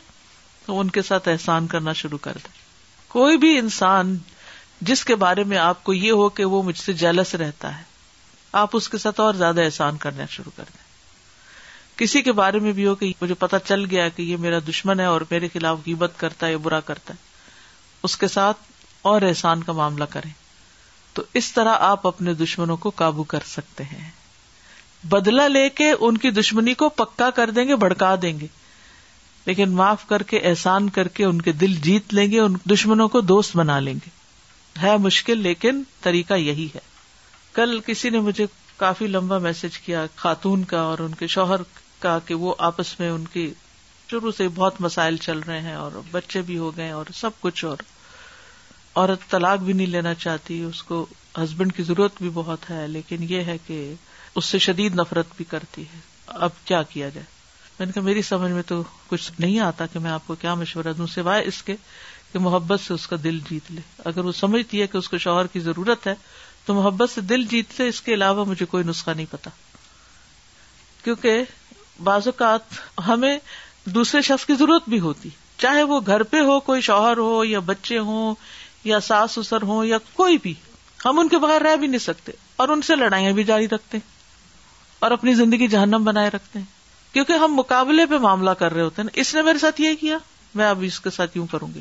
[0.67, 2.57] تو ان کے ساتھ احسان کرنا شروع کر دیں
[3.13, 4.17] کوئی بھی انسان
[4.91, 7.83] جس کے بارے میں آپ کو یہ ہو کہ وہ مجھ سے جیلس رہتا ہے
[8.63, 10.87] آپ اس کے ساتھ اور زیادہ احسان کرنا شروع کر دیں
[11.99, 15.01] کسی کے بارے میں بھی ہو کہ مجھے پتا چل گیا کہ یہ میرا دشمن
[15.01, 17.27] ہے اور میرے خلاف غیبت کرتا ہے یا برا کرتا ہے
[18.09, 18.59] اس کے ساتھ
[19.13, 20.31] اور احسان کا معاملہ کریں
[21.15, 24.09] تو اس طرح آپ اپنے دشمنوں کو قابو کر سکتے ہیں
[25.11, 28.47] بدلا لے کے ان کی دشمنی کو پکا کر دیں گے بڑکا دیں گے
[29.47, 33.09] لیکن معاف کر کے احسان کر کے ان کے دل جیت لیں گے ان دشمنوں
[33.09, 34.17] کو دوست بنا لیں گے
[34.87, 36.81] ہے مشکل لیکن طریقہ یہی ہے
[37.53, 41.61] کل کسی نے مجھے کافی لمبا میسج کیا خاتون کا اور ان کے شوہر
[42.01, 43.53] کا کہ وہ آپس میں ان کی
[44.11, 47.65] شروع سے بہت مسائل چل رہے ہیں اور بچے بھی ہو گئے اور سب کچھ
[47.65, 47.77] اور
[48.95, 51.05] عورت طلاق بھی نہیں لینا چاہتی اس کو
[51.43, 53.81] ہسبینڈ کی ضرورت بھی بہت ہے لیکن یہ ہے کہ
[54.39, 55.99] اس سے شدید نفرت بھی کرتی ہے
[56.47, 57.25] اب کیا کیا جائے
[57.79, 60.55] میں نے کہا میری سمجھ میں تو کچھ نہیں آتا کہ میں آپ کو کیا
[60.63, 61.77] مشورہ دوں سوائے اس کے
[62.33, 65.19] کہ محبت سے اس کا دل جیت لے اگر وہ سمجھتی ہے کہ اس کو
[65.25, 66.15] شوہر کی ضرورت ہے
[66.67, 69.51] تو محبت سے دل جیت لے اس کے علاوہ مجھے کوئی نسخہ نہیں پتا
[71.05, 71.43] کیونکہ
[72.09, 72.75] بعض اوقات
[73.09, 73.39] ہمیں
[73.99, 75.29] دوسرے شخص کی ضرورت بھی ہوتی
[75.65, 78.35] چاہے وہ گھر پہ ہو کوئی شوہر ہو یا بچے ہوں
[78.91, 80.55] یا ساس سسر ہوں یا کوئی بھی
[81.05, 83.97] ہم ان کے بغیر رہ بھی نہیں سکتے اور ان سے لڑائیاں بھی جاری رکھتے
[83.99, 84.17] ہیں
[85.07, 89.03] اور اپنی زندگی جہنم بنائے رکھتے ہیں کیونکہ ہم مقابلے پہ معاملہ کر رہے ہوتے
[89.03, 90.19] ہیں اس نے میرے ساتھ یہ کیا
[90.61, 91.81] میں اب اس کے ساتھ یوں کروں گی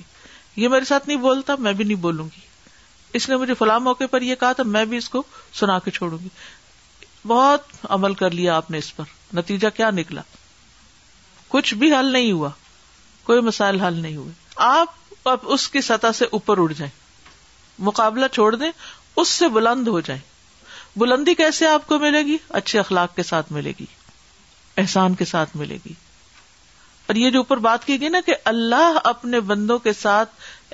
[0.62, 2.46] یہ میرے ساتھ نہیں بولتا میں بھی نہیں بولوں گی
[3.18, 5.24] اس نے مجھے فلاں موقع پر یہ کہا تھا میں بھی اس کو
[5.60, 6.28] سنا کے چھوڑوں گی
[7.28, 9.04] بہت عمل کر لیا آپ نے اس پر
[9.38, 10.22] نتیجہ کیا نکلا
[11.50, 12.50] کچھ بھی حل نہیں ہوا
[13.24, 14.34] کوئی مسائل حل نہیں ہوئے
[14.68, 16.92] آپ اب اس کی سطح سے اوپر اڑ جائیں
[17.90, 18.72] مقابلہ چھوڑ دیں
[19.22, 20.22] اس سے بلند ہو جائیں
[20.98, 23.86] بلندی کیسے آپ کو ملے گی اچھے اخلاق کے ساتھ ملے گی
[24.84, 25.94] احسان کے ساتھ ملے گی
[27.12, 30.30] اور یہ جو اوپر بات کی گئی نا کہ اللہ اپنے بندوں کے ساتھ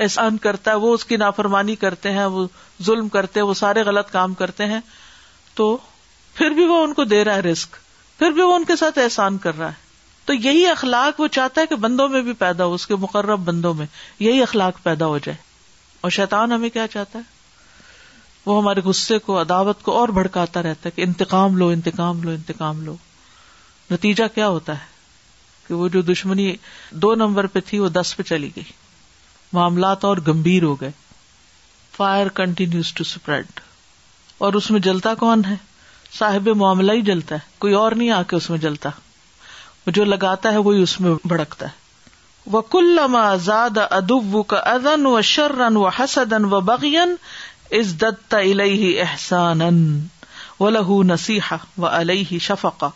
[0.05, 2.45] احسان کرتا ہے وہ اس کی نافرمانی کرتے ہیں وہ
[2.85, 4.79] ظلم کرتے وہ سارے غلط کام کرتے ہیں
[5.59, 5.65] تو
[6.35, 7.75] پھر بھی وہ ان کو دے رہا ہے رسک
[8.19, 9.81] پھر بھی وہ ان کے ساتھ احسان کر رہا ہے
[10.25, 13.39] تو یہی اخلاق وہ چاہتا ہے کہ بندوں میں بھی پیدا ہو اس کے مقرب
[13.45, 13.85] بندوں میں
[14.27, 15.37] یہی اخلاق پیدا ہو جائے
[16.07, 17.31] اور شیطان ہمیں کیا چاہتا ہے
[18.45, 22.31] وہ ہمارے غصے کو عداوت کو اور بھڑکاتا رہتا ہے کہ انتقام لو انتقام لو
[22.31, 22.95] انتقام لو
[23.91, 24.91] نتیجہ کیا ہوتا ہے
[25.67, 26.53] کہ وہ جو دشمنی
[27.05, 28.63] دو نمبر پہ تھی وہ دس پہ چلی گئی
[29.53, 30.91] معاملات اور گمبھیر ہو گئے
[31.97, 33.59] فائر کنٹینیوز ٹو اسپریڈ
[34.45, 35.55] اور اس میں جلتا کون ہے
[36.17, 38.89] صاحب معاملہ ہی جلتا ہے کوئی اور نہیں آ کے اس میں جلتا
[39.85, 41.81] وہ جو لگاتا ہے وہی اس میں بھڑکتا ہے
[42.53, 47.15] وہ کلما زاد ادب ادن و شرن و حسدن و بغین
[47.77, 49.61] از دتح احسان
[50.59, 52.87] و لہو نسیحا و علیہ شفقا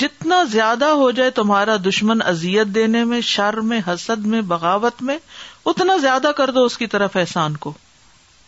[0.00, 5.16] جتنا زیادہ ہو جائے تمہارا دشمن ازیت دینے میں شر میں حسد میں بغاوت میں
[5.72, 7.72] اتنا زیادہ کر دو اس کی طرف احسان کو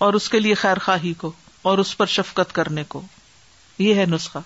[0.07, 1.31] اور اس کے لیے خیر خواہی کو
[1.70, 3.03] اور اس پر شفقت کرنے کو
[3.87, 4.38] یہ ہے نسخہ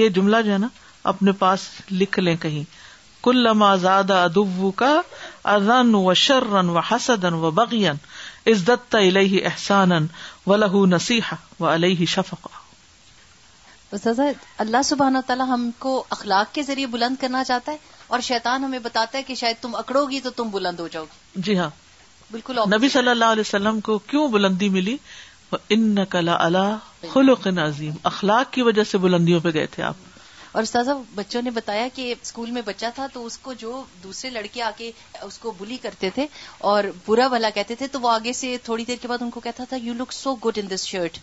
[0.00, 0.68] یہ جملہ جو ہے نا
[1.12, 2.62] اپنے پاس لکھ لیں کہیں
[3.24, 5.00] کل ادب کا
[5.54, 7.96] ازن و شرن و حسد و بغین
[8.52, 9.92] عزت علیہ احسان
[10.52, 12.54] و لہ نسیح و علیہ ہی
[14.64, 18.64] اللہ سبحان و تعالیٰ ہم کو اخلاق کے ذریعے بلند کرنا چاہتا ہے اور شیطان
[18.64, 21.58] ہمیں بتاتا ہے کہ شاید تم اکڑو گی تو تم بلند ہو جاؤ گی جی
[21.58, 21.68] ہاں
[22.30, 24.96] بالکل نبی صلی اللہ علیہ وسلم کو کیوں بلندی ملی
[25.76, 26.76] ان نقل اللہ
[27.12, 30.09] خلق نظیم اخلاق کی وجہ سے بلندیوں پہ گئے تھے آپ
[30.52, 33.82] اور استاذہ بچوں نے بتایا کہ اسکول میں بچہ تھا تو اس اس کو جو
[34.02, 34.90] دوسرے لڑکے آ کے
[35.40, 36.26] کو بلی کرتے تھے
[36.70, 39.40] اور برا بھلا کہتے تھے تو وہ آگے سے تھوڑی دیر کے بعد ان کو
[39.40, 41.18] کہتا تھا you you look so so good in this shirt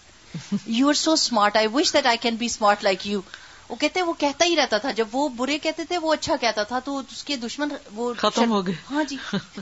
[0.83, 3.21] are smart I I wish that can be smart like you
[3.69, 6.63] وہ کہتے وہ کہتا ہی رہتا تھا جب وہ برے کہتے تھے وہ اچھا کہتا
[6.71, 9.17] تھا تو اس کے دشمن وہ ختم ہو گئے ہاں جی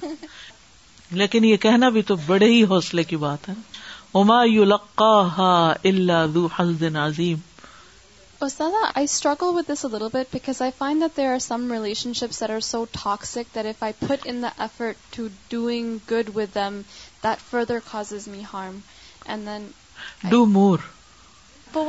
[1.21, 3.53] لیکن یہ کہنا بھی تو بڑے ہی حوصلے کی بات ہے
[4.21, 5.13] اما یو لقا
[5.71, 6.61] اللہ
[7.05, 7.37] عظیم
[8.41, 10.13] ایفٹ ڈگ
[16.11, 16.79] good with them
[17.23, 18.77] that furthers me harm
[19.25, 19.67] and then
[20.29, 20.77] do more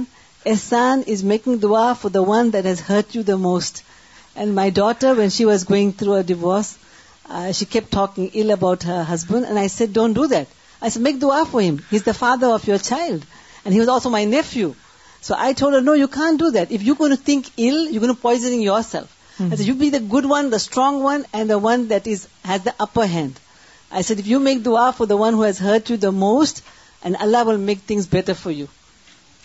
[0.53, 3.83] Ehsan is making dua for the one that has hurt you the most.
[4.37, 6.77] And my daughter, when she was going through a divorce,
[7.27, 9.47] uh, she kept talking ill about her husband.
[9.47, 10.47] And I said, don't do that.
[10.83, 11.81] I said, make dua for him.
[11.91, 13.25] He's the father of your child.
[13.65, 14.75] And he was also my nephew.
[15.23, 16.71] So I told her, no, you can't do that.
[16.71, 19.11] If you're going to think ill, you're going to poison yourself.
[19.39, 19.51] Hmm.
[19.51, 22.65] I said, you be the good one, the strong one, and the one that has
[22.65, 23.41] the upper hand.
[23.91, 26.63] I said, if you make dua for the one who has hurt you the most,
[27.03, 28.69] and Allah will make things better for you.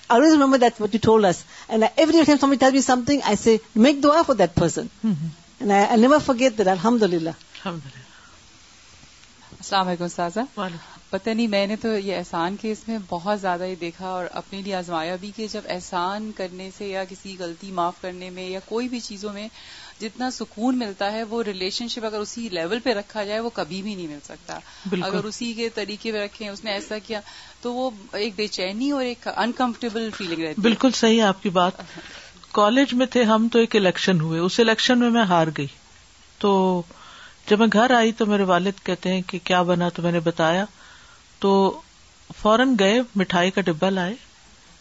[0.09, 1.45] I always remember that what you told us.
[1.69, 4.89] And I, every time somebody tells me something, I say, make dua for that person.
[5.05, 5.27] Mm-hmm.
[5.61, 6.67] And I, I never forget that.
[6.67, 7.35] Alhamdulillah.
[7.57, 8.07] Alhamdulillah.
[9.61, 10.79] Assalamu alaikum, Saza.
[11.11, 14.25] پتہ نہیں میں نے تو یہ احسان کے اس میں بہت زیادہ یہ دیکھا اور
[14.41, 18.47] اپنے لیے آزمایا بھی کہ جب احسان کرنے سے یا کسی غلطی معاف کرنے میں
[18.49, 19.47] یا کوئی بھی چیزوں میں
[20.01, 23.81] جتنا سکون ملتا ہے وہ ریلیشن شپ اگر اسی لیول پہ رکھا جائے وہ کبھی
[23.81, 24.59] بھی نہیں مل سکتا
[24.89, 25.03] بالکل.
[25.07, 27.19] اگر اسی کے طریقے پہ رکھے اس نے ایسا کیا
[27.61, 27.89] تو وہ
[28.25, 31.81] ایک بے چینی اور ایک انکمفرٹیبل فیلنگ رہتی بالکل صحیح آپ کی بات
[32.51, 35.67] کالج میں تھے ہم تو ایک الیکشن ہوئے اس الیکشن میں میں ہار گئی
[36.39, 36.53] تو
[37.49, 40.19] جب میں گھر آئی تو میرے والد کہتے ہیں کہ کیا بنا تو میں نے
[40.23, 40.63] بتایا
[41.39, 41.51] تو
[42.41, 44.13] فورن گئے مٹھائی کا ڈبا لائے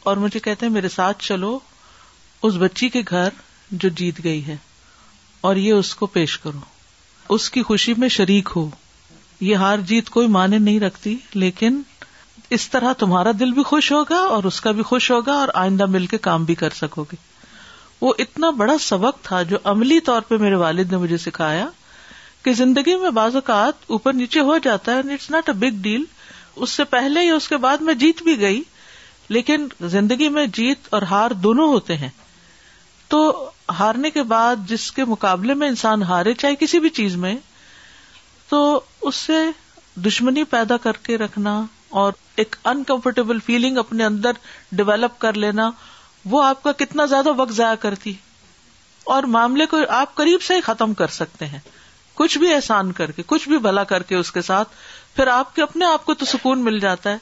[0.09, 1.59] اور مجھے کہتے ہیں میرے ساتھ چلو
[2.47, 3.29] اس بچی کے گھر
[3.71, 4.57] جو جیت گئی ہے
[5.47, 6.59] اور یہ اس کو پیش کرو
[7.35, 8.69] اس کی خوشی میں شریک ہو
[9.41, 11.81] یہ ہار جیت کوئی مانے نہیں رکھتی لیکن
[12.57, 15.87] اس طرح تمہارا دل بھی خوش ہوگا اور اس کا بھی خوش ہوگا اور آئندہ
[15.97, 17.17] مل کے کام بھی کر سکو گے
[18.01, 21.67] وہ اتنا بڑا سبق تھا جو عملی طور پہ میرے والد نے مجھے سکھایا
[22.45, 26.05] کہ زندگی میں بعض اوقات اوپر نیچے ہو جاتا ہے it's not a big deal
[26.57, 28.63] اس سے پہلے یا اس کے بعد میں جیت بھی گئی
[29.37, 32.09] لیکن زندگی میں جیت اور ہار دونوں ہوتے ہیں
[33.09, 33.19] تو
[33.79, 37.35] ہارنے کے بعد جس کے مقابلے میں انسان ہارے چاہے کسی بھی چیز میں
[38.49, 38.59] تو
[39.11, 39.41] اس سے
[40.07, 41.61] دشمنی پیدا کر کے رکھنا
[42.03, 44.33] اور ایک انکمفرٹیبل فیلنگ اپنے اندر
[44.81, 45.71] ڈیولپ کر لینا
[46.31, 48.13] وہ آپ کا کتنا زیادہ وقت ضائع کرتی
[49.15, 51.59] اور معاملے کو آپ قریب سے ہی ختم کر سکتے ہیں
[52.15, 54.69] کچھ بھی احسان کر کے کچھ بھی بھلا کر کے اس کے ساتھ
[55.17, 57.17] پھر آپ کے اپنے آپ کو تو سکون مل جاتا ہے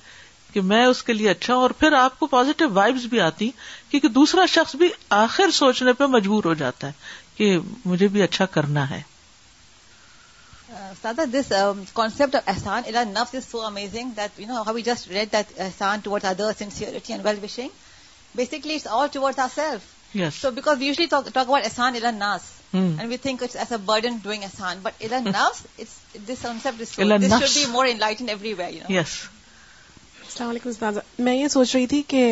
[0.57, 3.51] کہ میں اس کے لیے اچھا ہوں اور پھر آپ کو پازیٹو وائبس بھی آتی
[3.91, 6.93] کیونکہ دوسرا شخص بھی آخر سوچنے پہ مجبور ہو جاتا ہے
[7.37, 7.59] کہ
[7.91, 9.01] مجھے بھی اچھا کرنا ہے
[11.03, 11.53] سادہ دس
[12.01, 15.33] کانسپٹ آف احسان الا نفس is so amazing that you know how we just read
[15.33, 17.77] that Ehsan toward other sincerity and well wishing
[18.41, 22.51] basically it's all toward our self so because we usually talk about احسان الا ناس
[22.73, 25.95] and we think it's as a burden doing Ehsan but الا نفس
[26.29, 26.95] this concept is
[27.31, 29.21] should be more in light in every way you know yes
[30.39, 32.23] السلام علیکم میں یہ سوچ رہی تھی کہ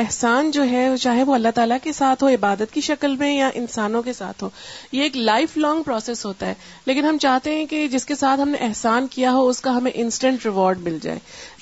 [0.00, 3.48] احسان جو ہے چاہے وہ اللہ تعالیٰ کے ساتھ ہو عبادت کی شکل میں یا
[3.60, 4.48] انسانوں کے ساتھ ہو
[4.92, 6.54] یہ ایک لائف لانگ پروسیس ہوتا ہے
[6.86, 9.76] لیکن ہم چاہتے ہیں کہ جس کے ساتھ ہم نے احسان کیا ہو اس کا
[9.76, 11.18] ہمیں انسٹنٹ ریوارڈ مل جائے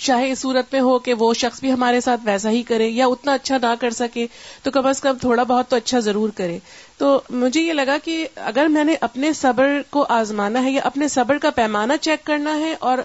[0.07, 3.07] چاہے اس صورت میں ہو کہ وہ شخص بھی ہمارے ساتھ ویسا ہی کرے یا
[3.14, 4.27] اتنا اچھا نہ کر سکے
[4.62, 6.59] تو کم از کم تھوڑا بہت تو اچھا ضرور کرے
[6.99, 11.09] تو مجھے یہ لگا کہ اگر میں نے اپنے صبر کو آزمانا ہے یا اپنے
[11.19, 12.99] صبر کا پیمانہ چیک کرنا ہے اور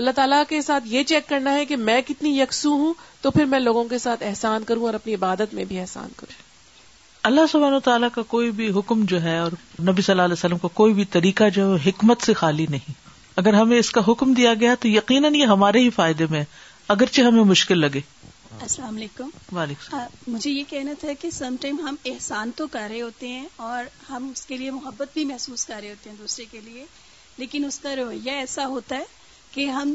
[0.00, 3.44] اللہ تعالیٰ کے ساتھ یہ چیک کرنا ہے کہ میں کتنی یکسو ہوں تو پھر
[3.52, 6.40] میں لوگوں کے ساتھ احسان کروں اور اپنی عبادت میں بھی احسان کروں
[7.30, 9.52] اللہ و تعالیٰ کا کوئی بھی حکم جو ہے اور
[9.90, 13.00] نبی صلی اللہ علیہ وسلم کا کوئی بھی طریقہ جو ہے حکمت سے خالی نہیں
[13.42, 16.42] اگر ہمیں اس کا حکم دیا گیا تو یقیناً یہ ہمارے ہی فائدے میں
[16.94, 18.00] اگرچہ ہمیں مشکل لگے
[18.60, 22.86] السلام علیکم وعلیکم السلام مجھے یہ کہنا تھا کہ سم ٹائم ہم احسان تو کر
[22.90, 26.16] رہے ہوتے ہیں اور ہم اس کے لیے محبت بھی محسوس کر رہے ہوتے ہیں
[26.16, 26.84] دوسرے کے لیے
[27.38, 29.04] لیکن اس کا رویہ ایسا ہوتا ہے
[29.54, 29.94] کہ ہم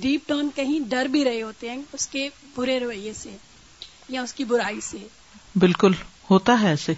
[0.00, 3.36] ڈیپ ڈاؤن کہیں ڈر بھی رہے ہوتے ہیں اس کے برے رویے سے
[4.14, 4.98] یا اس کی برائی سے
[5.64, 5.92] بالکل
[6.30, 6.92] ہوتا ہے ایسے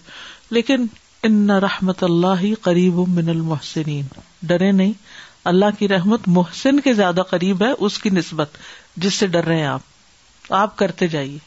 [0.58, 0.86] لیکن
[1.28, 4.06] ان رحمت اللہ ہی قریب من المحسنین
[4.52, 4.92] ڈرے نہیں
[5.52, 8.56] اللہ کی رحمت محسن کے زیادہ قریب ہے اس کی نسبت
[9.04, 11.46] جس سے ڈر رہے ہیں آپ آپ کرتے جائیے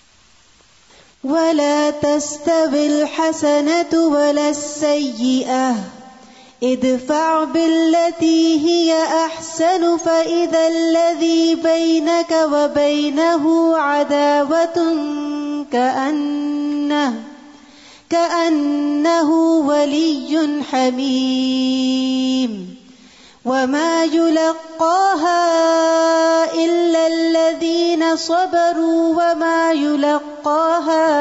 [6.63, 14.95] ادفع بالتي هي احسن فاذا الذي بينك وبينه عداوة
[15.71, 17.13] كأنه
[18.10, 22.76] كأنه ولي حميم
[23.45, 25.36] وما يلقاها
[26.65, 31.12] الا الذين صبروا وما يلقاها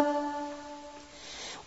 [0.00, 0.27] إلا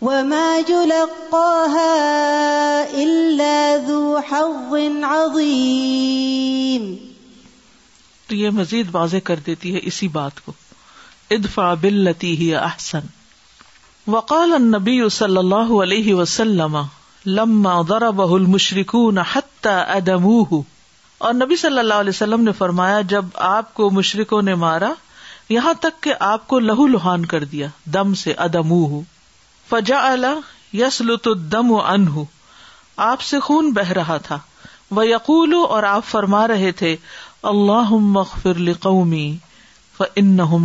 [0.04, 3.52] وما يلقاها إلا
[3.90, 3.98] ذو
[4.30, 4.72] حظ
[5.08, 6.86] عظيم
[8.28, 10.52] تو یہ مزید واضح کر دیتی ہے اسی بات کو
[11.36, 13.06] ادفع باللتی ہی احسن
[14.16, 16.74] وقال النبی صلی اللہ علیہ وسلم
[17.38, 20.60] لما ضربه المشركون حتى ادموه
[21.26, 24.90] اور نبی صلی اللہ علیہ وسلم نے فرمایا جب آپ کو مشرکوں نے مارا
[25.58, 28.82] یہاں تک کہ آپ کو لہو لہان کر دیا دم سے ادمو
[29.72, 29.98] فجا
[30.78, 31.78] جسلۃم و
[32.98, 34.38] ان بہ رہا تھا
[34.96, 36.94] وہ یقول اور آپ فرما رہے تھے
[37.50, 37.92] اللہ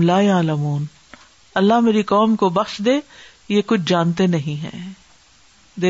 [0.09, 2.99] لا اللہ میری قوم کو بخش دے
[3.55, 5.89] یہ کچھ جانتے نہیں ہے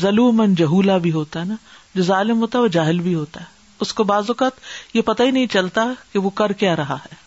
[0.00, 1.54] ظلومن جہلا بھی ہوتا ہے نا
[1.94, 5.22] جو ظالم ہوتا ہے وہ جاہل بھی ہوتا ہے اس کو بعض اوقات یہ پتہ
[5.22, 7.24] ہی نہیں چلتا کہ وہ کر کیا رہا ہے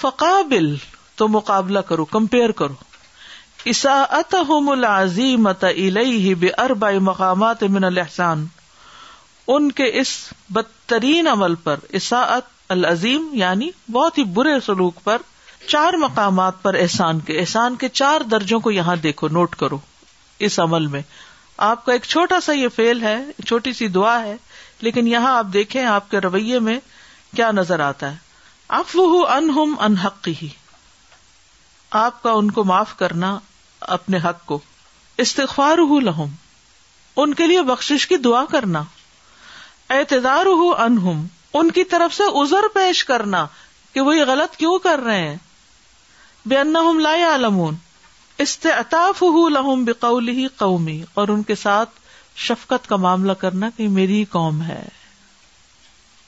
[0.00, 0.74] فقابل
[1.16, 2.74] تو مقابلہ کرو کمپیئر کرو
[3.70, 5.64] اسعت العظیمت عظیمت
[6.42, 8.44] بے بربا مقامات من الحسان
[9.54, 10.10] ان کے اس
[10.56, 15.22] بدترین عمل پر اساعت العظیم یعنی بہت ہی برے سلوک پر
[15.66, 19.78] چار مقامات پر احسان کے احسان کے چار درجوں کو یہاں دیکھو نوٹ کرو
[20.48, 21.02] اس عمل میں
[21.70, 24.36] آپ کا ایک چھوٹا سا یہ فیل ہے چھوٹی سی دعا ہے
[24.88, 26.78] لیکن یہاں آپ دیکھیں آپ کے رویے میں
[27.36, 28.26] کیا نظر آتا ہے
[28.76, 30.48] افو ہوں ان حق ہی
[32.00, 33.38] آپ کا ان کو معاف کرنا
[33.96, 34.58] اپنے حق کو
[35.24, 36.34] استغفار ہوں لہم
[37.24, 38.82] ان کے لیے بخش کی دعا کرنا
[39.96, 41.26] اعتدار ہوں انہم
[41.60, 43.44] ان کی طرف سے ازر پیش کرنا
[43.92, 45.36] کہ وہ یہ غلط کیوں کر رہے ہیں
[46.52, 47.76] بے انہم لائے عالمون
[48.46, 49.84] استعطاف ہوں لہم
[50.28, 51.98] ہی قومی اور ان کے ساتھ
[52.48, 54.82] شفقت کا معاملہ کرنا کہ میری قوم ہے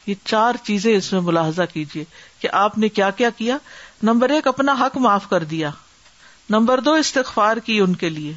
[0.06, 2.04] یہ چار چیزیں اس میں ملاحظہ کیجیے
[2.40, 3.56] کہ آپ نے کیا کیا کیا
[4.02, 5.70] نمبر ایک اپنا حق معاف کر دیا
[6.50, 8.32] نمبر دو استغفار کی ان کے لیے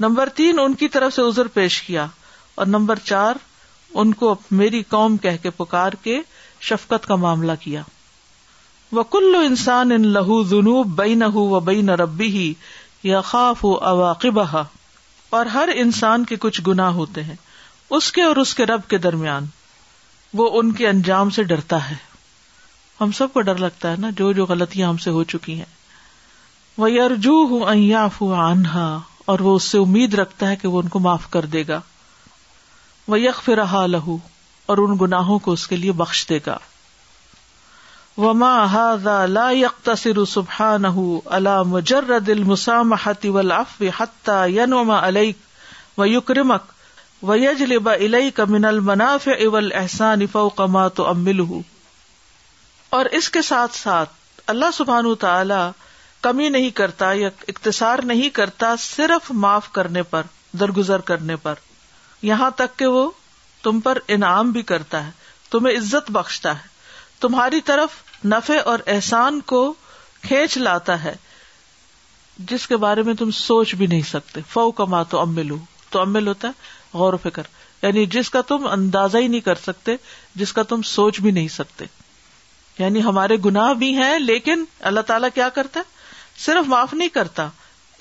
[0.00, 2.06] نمبر تین ان کی طرف سے ازر پیش کیا
[2.54, 3.36] اور نمبر چار
[4.00, 6.18] ان کو میری قوم کہہ کے پکار کے
[6.68, 7.82] شفقت کا معاملہ کیا
[8.92, 12.52] وہ کلو انسان ان لہو جنوب بئی نہ و بئی نہ ربی ہی
[13.02, 14.62] یا خاف اواقبہ
[15.38, 17.36] اور ہر انسان کے کچھ گنا ہوتے ہیں
[17.96, 19.44] اس کے اور اس کے رب کے درمیان
[20.36, 21.94] وہ ان کے انجام سے ڈرتا ہے
[23.00, 25.64] ہم سب کو ڈر لگتا ہے نا جو جو غلطیاں ہم سے ہو چکی ہیں
[26.78, 28.86] وہ ارجو ہوں انہا
[29.32, 31.80] اور وہ اس سے امید رکھتا ہے کہ وہ ان کو معاف کر دے گا
[33.08, 34.16] وہ یک فراہ لہو
[34.72, 36.56] اور ان گناہوں کو اس کے لیے بخش دے گا
[41.64, 45.36] مجرد المسامحة والعفو حتى ينعم عليك
[45.96, 46.60] ويكرمك
[47.26, 50.20] ویج الئی کا کمن المناف اول احسان
[50.56, 51.40] کما تو امل
[52.98, 54.10] اور اس کے ساتھ ساتھ
[54.52, 55.54] اللہ سبحان تعالی
[56.26, 60.22] کمی نہیں کرتا یا اختصار نہیں کرتا صرف معاف کرنے پر
[60.60, 61.54] درگزر کرنے پر
[62.30, 63.10] یہاں تک کہ وہ
[63.62, 65.10] تم پر انعام بھی کرتا ہے
[65.50, 66.68] تمہیں عزت بخشتا ہے
[67.20, 69.72] تمہاری طرف نفے اور احسان کو
[70.26, 71.14] کھینچ لاتا ہے
[72.50, 75.58] جس کے بارے میں تم سوچ بھی نہیں سکتے فو کما تو امل ہوں
[75.90, 77.42] تو امل ہوتا ہے غور و فکر
[77.82, 79.96] یعنی جس کا تم اندازہ ہی نہیں کر سکتے
[80.36, 81.84] جس کا تم سوچ بھی نہیں سکتے
[82.78, 85.96] یعنی ہمارے گناہ بھی ہیں لیکن اللہ تعالیٰ کیا کرتا ہے
[86.44, 87.48] صرف معاف نہیں کرتا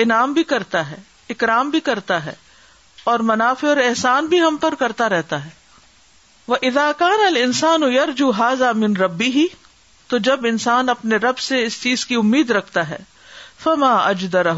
[0.03, 0.95] انعام بھی کرتا ہے
[1.29, 2.33] اکرام بھی کرتا ہے
[3.11, 5.49] اور منافع اور احسان بھی ہم پر کرتا رہتا ہے
[6.47, 7.81] وہ اداکار ال انسان
[8.15, 8.31] جو
[8.75, 9.45] من ربی ہی
[10.07, 12.97] تو جب انسان اپنے رب سے اس چیز کی امید رکھتا ہے
[13.63, 14.53] فما اج دہ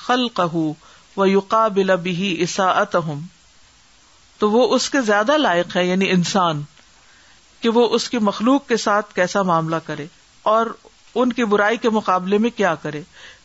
[0.00, 0.26] خل
[1.16, 1.66] وہ یوقا
[2.06, 3.20] بھی عسا اتہم
[4.38, 6.60] تو وہ اس کے زیادہ لائق ہے یعنی انسان
[7.60, 10.06] کہ وہ اس کی مخلوق کے ساتھ کیسا معاملہ کرے
[10.54, 10.66] اور
[11.22, 13.00] ان کی برائی کے مقابلے میں کیا کرے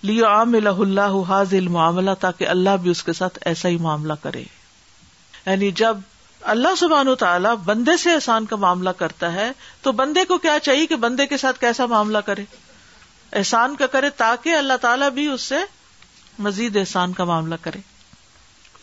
[0.09, 4.43] لیو عام اللہ حاض المعاملہ تاکہ اللہ بھی اس کے ساتھ ایسا ہی معاملہ کرے
[5.45, 5.97] یعنی جب
[6.53, 9.51] اللہ سبحان و تعالیٰ بندے سے احسان کا معاملہ کرتا ہے
[9.81, 12.43] تو بندے کو کیا چاہیے کہ بندے کے ساتھ کیسا معاملہ کرے
[13.41, 15.57] احسان کا کرے تاکہ اللہ تعالیٰ بھی اس سے
[16.47, 17.79] مزید احسان کا معاملہ کرے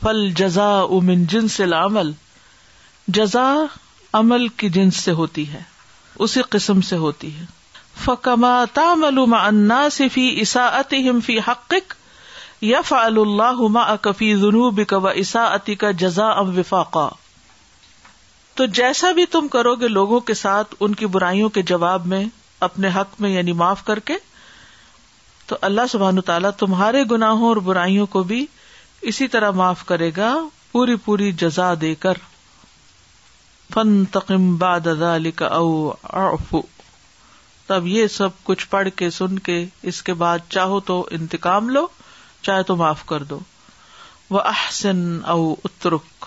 [0.00, 2.10] پل جزا امن جنس علامل
[3.18, 3.46] جزا
[4.20, 5.60] عمل کی جنس سے ہوتی ہے
[6.26, 7.44] اسی قسم سے ہوتی ہے
[8.04, 11.74] فکما تامل انا صفی عساطمفی حق
[12.72, 13.60] یا فل اللہ
[14.02, 17.08] کفی زنو بکوا عیسا اتی کا جزا ام وفاقا
[18.54, 22.24] تو جیسا بھی تم کرو گے لوگوں کے ساتھ ان کی برائیوں کے جواب میں
[22.66, 24.14] اپنے حق میں یعنی معاف کر کے
[25.50, 28.44] تو اللہ سبحان تعالیٰ تمہارے گناہوں اور برائیوں کو بھی
[29.10, 30.32] اسی طرح معاف کرے گا
[30.72, 32.18] پوری پوری جزا دے کر
[33.74, 34.86] فن تقم باد
[35.44, 35.68] او
[37.66, 39.56] تب یہ سب کچھ پڑھ کے سن کے
[39.90, 41.86] اس کے بعد چاہو تو انتقام لو
[42.48, 43.38] چاہے تو معاف کر دو
[44.30, 45.00] وہ احسن
[45.34, 45.40] او
[45.70, 46.24] اترک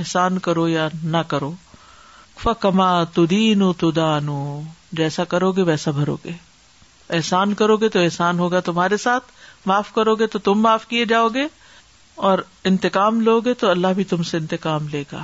[0.00, 1.52] احسان کرو یا نہ کرو
[2.42, 4.40] فکما تدین تدانو
[5.02, 6.32] جیسا کرو گے ویسا بھرو گے
[7.14, 9.32] احسان کرو گے تو احسان ہوگا تمہارے ساتھ
[9.66, 11.46] معاف کرو گے تو تم معاف کیے جاؤ گے
[12.28, 12.38] اور
[12.70, 15.22] انتقام لو گے تو اللہ بھی تم سے انتقام لے گا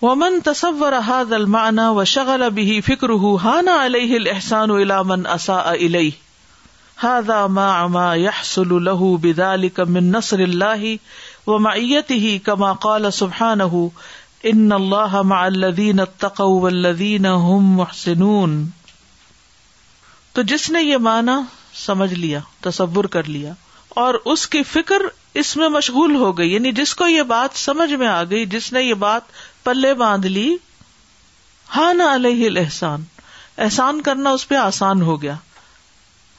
[0.00, 7.38] ومن تصور هذا المعنى وشغل به فكره هان عليه الاحسان الى من اساء اليه هذا
[7.56, 7.66] ما
[7.96, 10.92] ما يحصل له بذلك من نصر الله
[11.50, 13.84] ومعيته كما قال سبحانه
[14.54, 18.56] ان الله مع الذين اتقوا والذين هم محسنون
[20.38, 21.32] تو جس نے یہ مانا
[21.74, 23.52] سمجھ لیا تصور کر لیا
[24.02, 25.02] اور اس کی فکر
[25.42, 28.72] اس میں مشغول ہو گئی یعنی جس کو یہ بات سمجھ میں آ گئی جس
[28.72, 29.32] نے یہ بات
[29.64, 30.46] پلے باندھ لی
[31.76, 33.04] ہاں الحسان
[33.66, 35.34] احسان کرنا اس پہ آسان ہو گیا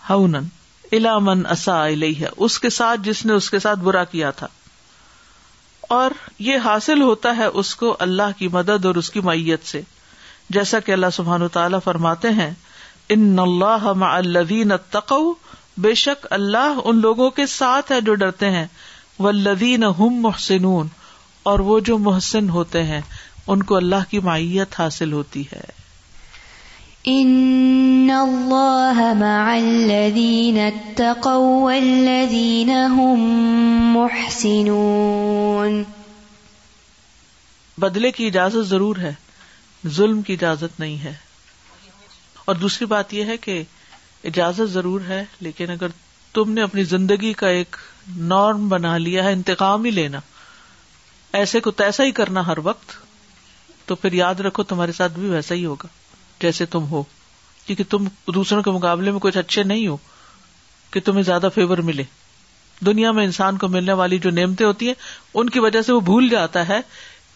[0.09, 0.35] ہن
[0.91, 4.47] الا من اصا علیہ اس کے ساتھ جس نے اس کے ساتھ برا کیا تھا
[5.99, 6.11] اور
[6.47, 9.81] یہ حاصل ہوتا ہے اس کو اللہ کی مدد اور اس کی معیت سے
[10.59, 12.51] جیسا کہ اللہ سبحان و تعالیٰ فرماتے ہیں
[13.13, 15.33] ان اللہ مع الذین اتقوا
[15.83, 18.65] بے شک اللہ ان لوگوں کے ساتھ ہے جو ڈرتے ہیں
[19.25, 20.87] والذین هم ہم
[21.51, 22.99] اور وہ جو محسن ہوتے ہیں
[23.53, 25.61] ان کو اللہ کی معیت حاصل ہوتی ہے
[27.13, 31.35] ان اللہ مع الذین اتقوا
[31.65, 32.71] والذین
[33.97, 35.83] محسنون
[37.85, 39.13] بدلے کی اجازت ضرور ہے
[39.99, 41.13] ظلم کی اجازت نہیں ہے
[42.49, 43.61] اور دوسری بات یہ ہے کہ
[44.29, 45.87] اجازت ضرور ہے لیکن اگر
[46.33, 47.75] تم نے اپنی زندگی کا ایک
[48.31, 50.19] نارم بنا لیا ہے انتقام ہی لینا
[51.39, 52.93] ایسے کو تیسا ہی کرنا ہر وقت
[53.87, 55.87] تو پھر یاد رکھو تمہارے ساتھ بھی ویسا ہی ہوگا
[56.41, 57.03] جیسے تم ہو
[57.65, 59.97] کیونکہ تم دوسروں کے مقابلے میں کچھ اچھے نہیں ہو
[60.91, 62.03] کہ تمہیں زیادہ فیور ملے
[62.91, 64.95] دنیا میں انسان کو ملنے والی جو نعمتیں ہوتی ہیں
[65.39, 66.79] ان کی وجہ سے وہ بھول جاتا ہے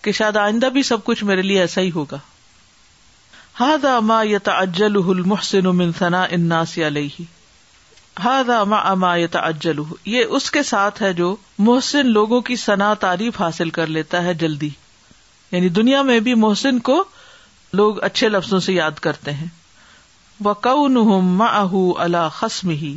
[0.01, 2.17] کہ شاید آئندہ بھی سب کچھ میرے لیے ایسا ہی ہوگا
[3.59, 5.81] ہاد ما یتا اجل اہل محسن
[6.15, 6.77] اناس
[8.23, 9.81] ہاد ما ما یتا اجل
[10.13, 11.35] یہ اس کے ساتھ ہے جو
[11.67, 14.69] محسن لوگوں کی صنا تعریف حاصل کر لیتا ہے جلدی
[15.51, 17.03] یعنی دنیا میں بھی محسن کو
[17.81, 19.47] لوگ اچھے لفظوں سے یاد کرتے ہیں
[20.45, 22.95] وہ کُنہ ما اہ ہی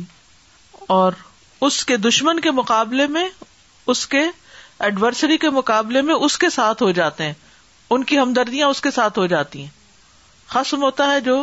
[0.99, 1.21] اور
[1.67, 3.27] اس کے دشمن کے مقابلے میں
[3.93, 4.23] اس کے
[4.87, 7.33] ایڈورسری کے مقابلے میں اس کے ساتھ ہو جاتے ہیں
[7.95, 9.75] ان کی ہمدردیاں اس کے ساتھ ہو جاتی ہیں
[10.51, 11.35] خسم ہوتا ہے جو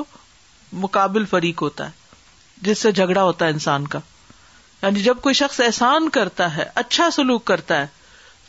[0.85, 2.03] مقابل فریق ہوتا ہے
[2.69, 3.99] جس سے جھگڑا ہوتا ہے انسان کا
[4.83, 7.87] یعنی جب کوئی شخص احسان کرتا ہے اچھا سلوک کرتا ہے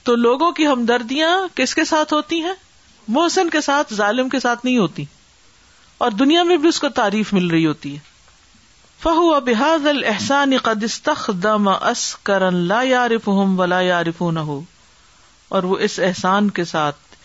[0.04, 2.54] تو لوگوں کی ہمدردیاں کس کے ساتھ ہوتی ہیں
[3.18, 5.06] محسن کے ساتھ ظالم کے ساتھ نہیں ہوتی
[6.06, 8.14] اور دنیا میں بھی اس کو تعریف مل رہی ہوتی ہے
[9.04, 10.54] فہو بحاظ الحسان
[13.28, 14.60] ہم ولا یارف نہ ہو
[15.58, 17.16] اور وہ اس احسان کے ساتھ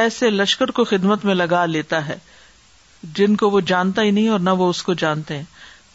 [0.00, 2.18] ایسے لشکر کو خدمت میں لگا لیتا ہے
[3.16, 5.44] جن کو وہ جانتا ہی نہیں اور نہ وہ اس کو جانتے ہیں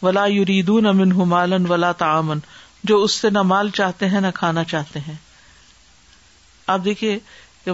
[0.04, 2.38] ولا نہ امن ہمالن ولا تعامن
[2.90, 5.14] جو اس سے نہ مال چاہتے ہیں نہ کھانا چاہتے ہیں
[6.74, 7.18] آپ دیکھیے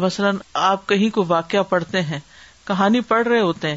[0.03, 2.19] مثلاً آپ کہیں کو واقعہ پڑھتے ہیں
[2.67, 3.77] کہانی پڑھ رہے ہوتے ہیں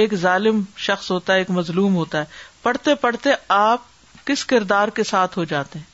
[0.00, 2.24] ایک ظالم شخص ہوتا ہے ایک مظلوم ہوتا ہے
[2.62, 3.82] پڑھتے پڑھتے آپ
[4.26, 5.86] کس کردار کے ساتھ ہو جاتے ہیں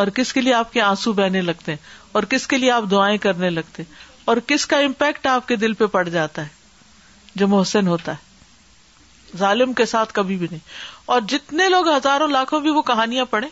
[0.00, 2.90] اور کس کے لیے آپ کے آنسو بہنے لگتے ہیں اور کس کے لیے آپ
[2.90, 3.94] دعائیں کرنے لگتے ہیں
[4.30, 6.60] اور کس کا امپیکٹ آپ کے دل پہ پڑ جاتا ہے
[7.36, 10.60] جو محسن ہوتا ہے ظالم کے ساتھ کبھی بھی نہیں
[11.12, 13.48] اور جتنے لوگ ہزاروں لاکھوں بھی وہ کہانیاں پڑھے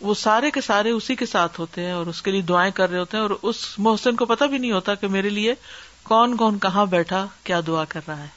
[0.00, 2.90] وہ سارے کے سارے اسی کے ساتھ ہوتے ہیں اور اس کے لیے دعائیں کر
[2.90, 5.54] رہے ہوتے ہیں اور اس محسن کو پتا بھی نہیں ہوتا کہ میرے لیے
[6.02, 8.36] کون کون کہاں بیٹھا کیا دعا کر رہا ہے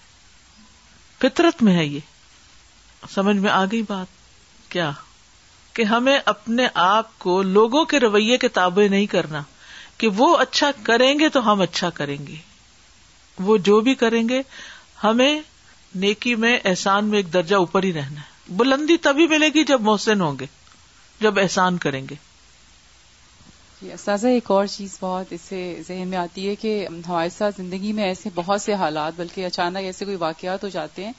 [1.21, 4.19] فطرت میں ہے یہ سمجھ میں آ گئی بات
[4.71, 4.91] کیا
[5.73, 9.41] کہ ہمیں اپنے آپ کو لوگوں کے رویے کے تابے نہیں کرنا
[9.97, 12.35] کہ وہ اچھا کریں گے تو ہم اچھا کریں گے
[13.47, 14.41] وہ جو بھی کریں گے
[15.03, 15.39] ہمیں
[16.03, 19.81] نیکی میں احسان میں ایک درجہ اوپر ہی رہنا ہے بلندی تبھی ملے گی جب
[19.89, 20.45] محسن ہوں گے
[21.21, 22.15] جب احسان کریں گے
[23.81, 26.73] جی، اساتذہ ایک اور چیز بہت اس سے ذہن میں آتی ہے کہ
[27.07, 31.05] ہمارے ساتھ زندگی میں ایسے بہت سے حالات بلکہ اچانک ایسے کوئی واقعات ہو جاتے
[31.05, 31.13] ہیں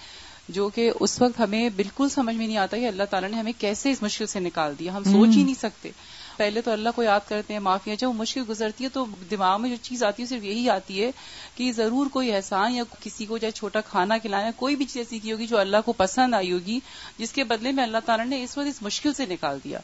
[0.58, 3.52] جو کہ اس وقت ہمیں بالکل سمجھ میں نہیں آتا کہ اللہ تعالیٰ نے ہمیں
[3.58, 5.90] کیسے اس مشکل سے نکال دیا ہم سوچ ہی نہیں سکتے
[6.36, 9.70] پہلے تو اللہ کو یاد کرتے ہیں معافیا جب مشکل گزرتی ہے تو دماغ میں
[9.70, 11.10] جو چیز آتی ہے صرف یہی آتی ہے
[11.54, 15.18] کہ ضرور کوئی احسان یا کسی کو چاہے چھوٹا کھانا کھلانا کوئی بھی چیز ایسی
[15.18, 16.78] کی ہوگی جو اللہ کو پسند آئی ہوگی
[17.18, 19.78] جس کے بدلے میں اللہ تعالیٰ نے اس وقت اس مشکل سے نکال دیا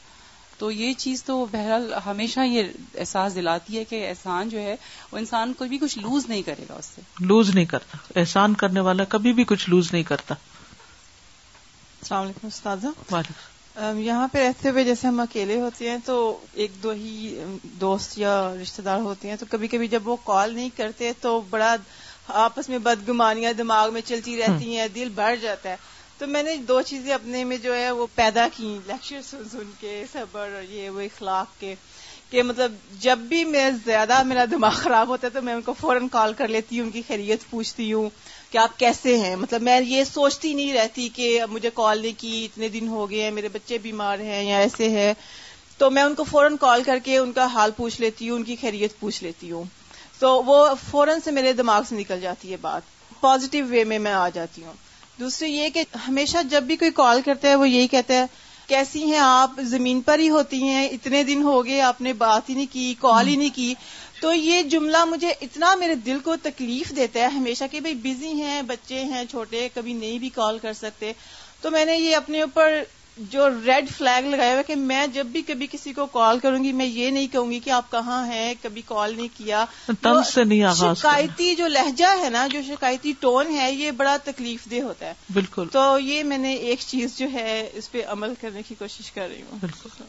[0.59, 2.71] تو یہ چیز تو بہرحال ہمیشہ یہ
[3.03, 4.75] احساس دلاتی ہے کہ احسان جو ہے
[5.13, 8.55] وہ انسان کو بھی کچھ لوز نہیں کرے گا اس سے لوز نہیں کرتا احسان
[8.63, 10.35] کرنے والا کبھی بھی کچھ لوز نہیں کرتا
[12.01, 13.57] السلام علیکم استاذہ وعلیکم
[13.97, 16.15] یہاں پہ رہتے ہوئے جیسے ہم اکیلے ہوتے ہیں تو
[16.63, 17.39] ایک دو ہی
[17.81, 21.41] دوست یا رشتہ دار ہوتے ہیں تو کبھی کبھی جب وہ کال نہیں کرتے تو
[21.51, 21.75] بڑا
[22.47, 25.77] آپس میں بدگمانیاں دماغ میں چلتی رہتی ہیں دل بڑھ جاتا ہے
[26.19, 29.71] تو میں نے دو چیزیں اپنے میں جو ہے وہ پیدا کی لیکچر سن سن
[29.81, 31.75] کے صبر اور یہ وہ اخلاق کے
[32.31, 35.73] کہ مطلب جب بھی میں زیادہ میرا دماغ خراب ہوتا ہے تو میں ان کو
[35.81, 38.09] فوراً کال کر لیتی ہوں ان کی خیریت پوچھتی ہوں
[38.51, 42.45] کہ آپ کیسے ہیں مطلب میں یہ سوچتی نہیں رہتی کہ مجھے کال نہیں کی
[42.45, 45.13] اتنے دن ہو گئے ہیں میرے بچے بیمار ہیں یا ایسے ہے
[45.79, 48.43] تو میں ان کو فوراً کال کر کے ان کا حال پوچھ لیتی ہوں ان
[48.45, 49.65] کی خیریت پوچھ لیتی ہوں
[50.19, 54.13] تو وہ فوراً سے میرے دماغ سے نکل جاتی ہے بات پازیٹیو وے میں میں
[54.13, 54.73] آ جاتی ہوں
[55.21, 58.25] دوسری یہ کہ ہمیشہ جب بھی کوئی کال کرتا ہے وہ یہی کہتا ہے
[58.67, 62.49] کیسی ہیں آپ زمین پر ہی ہوتی ہیں اتنے دن ہو گئے آپ نے بات
[62.51, 63.75] ہی نہیں کی کال ہی نہیں کی
[64.21, 68.33] تو یہ جملہ مجھے اتنا میرے دل کو تکلیف دیتا ہے ہمیشہ کہ بھائی بزی
[68.43, 71.13] ہیں بچے ہیں چھوٹے کبھی نہیں بھی کال کر سکتے
[71.61, 72.83] تو میں نے یہ اپنے اوپر
[73.31, 76.73] جو ریڈ فلیگ لگایا ہوا کہ میں جب بھی کبھی کسی کو کال کروں گی
[76.81, 79.65] میں یہ نہیں کہوں گی کہ آپ کہاں ہیں کبھی کال نہیں کیا
[80.33, 84.81] سے نہیں شکایتی جو لہجہ ہے نا جو شکایتی ٹون ہے یہ بڑا تکلیف دہ
[84.83, 88.63] ہوتا ہے بالکل تو یہ میں نے ایک چیز جو ہے اس پہ عمل کرنے
[88.69, 90.03] کی کوشش کر رہی ہوں بالکل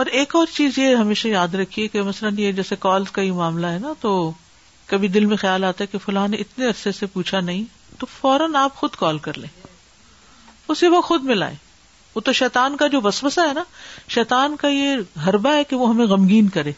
[0.00, 3.30] اور ایک اور چیز یہ ہمیشہ یاد رکھیے کہ مثلاً یہ جیسے کال کا ہی
[3.30, 4.12] معاملہ ہے نا تو
[4.86, 7.62] کبھی دل میں خیال آتا ہے کہ فلاں نے اتنے عرصے سے پوچھا نہیں
[7.98, 9.48] تو فوراً آپ خود کال کر لیں
[10.72, 11.54] اسے وہ خود ملائیں
[12.14, 13.62] وہ تو شیتان کا جو بس بسا ہے نا
[14.16, 16.72] شیتان کا یہ حربہ ہے کہ وہ ہمیں غمگین کرے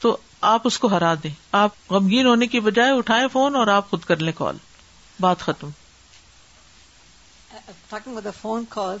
[0.00, 0.16] تو
[0.54, 1.30] آپ اس کو ہرا دیں
[1.60, 4.56] آپ غمگین ہونے کی بجائے اٹھائے فون اور آپ خود کر لیں کال
[5.20, 5.70] بات ختم
[8.40, 8.96] phone call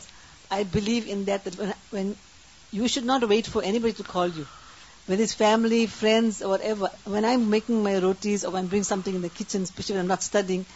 [0.56, 1.34] I believe
[1.92, 2.12] in
[2.70, 4.46] You should not wait for anybody to call you,
[5.06, 6.90] whether it's family, friends, or whatever.
[7.06, 10.12] When I'm making my rotis or I'm doing something in the kitchen, especially when I'm
[10.12, 10.66] not studying,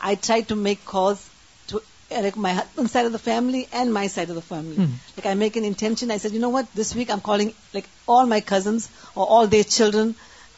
[0.00, 1.28] I try to make calls
[1.66, 1.82] to
[2.28, 4.76] like my husband's side of the family and my side of the family.
[4.76, 4.94] Hmm.
[5.18, 6.10] Like I make an intention.
[6.10, 6.72] I said, you know what?
[6.80, 10.14] This week I'm calling like all my cousins or all their children.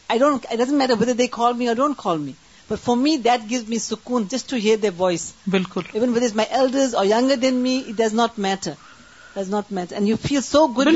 [0.09, 2.35] It doesn't matter whether they call me or don't call me.
[2.69, 5.33] But for me, that gives me sukoon just to hear their voice.
[5.47, 5.93] Bilkul.
[5.95, 8.77] Even whether it's my elders or younger than me, it does not matter.
[9.35, 10.87] Does not matter and you feel so good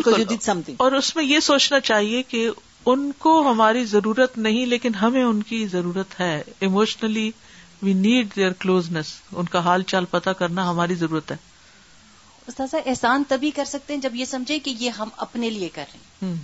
[0.43, 2.49] thing اور اس میں یہ سوچنا چاہیے کہ
[2.91, 6.33] ان کو ہماری ضرورت نہیں لیکن ہمیں ان کی ضرورت ہے
[6.67, 7.29] emotionally
[7.83, 11.35] we need their closeness ان کا حال چال پتہ کرنا ہماری ضرورت ہے
[12.47, 15.85] استاذہ احسان تبھی کر سکتے ہیں جب یہ سمجھے کہ یہ ہم اپنے لیے کر
[15.93, 16.37] رہے ہیں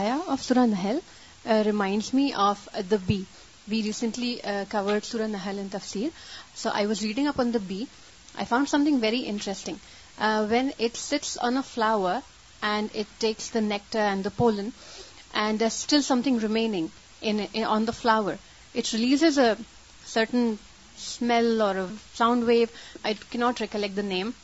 [0.00, 0.98] آیا of نہل
[1.64, 3.22] remind me of the be
[3.68, 4.34] we recently
[4.70, 6.08] covered in تفسیر
[6.62, 7.84] so I was reading up on the be
[8.36, 9.78] I found something very interesting.
[10.18, 12.22] Uh, when it sits on a flower
[12.62, 14.72] and it takes the nectar and the pollen,
[15.34, 16.90] and there's still something remaining
[17.24, 18.38] on the flower,
[18.72, 19.56] it releases a
[20.04, 20.58] certain
[20.96, 22.70] smell or a sound wave,
[23.04, 24.34] I cannot recollect the name,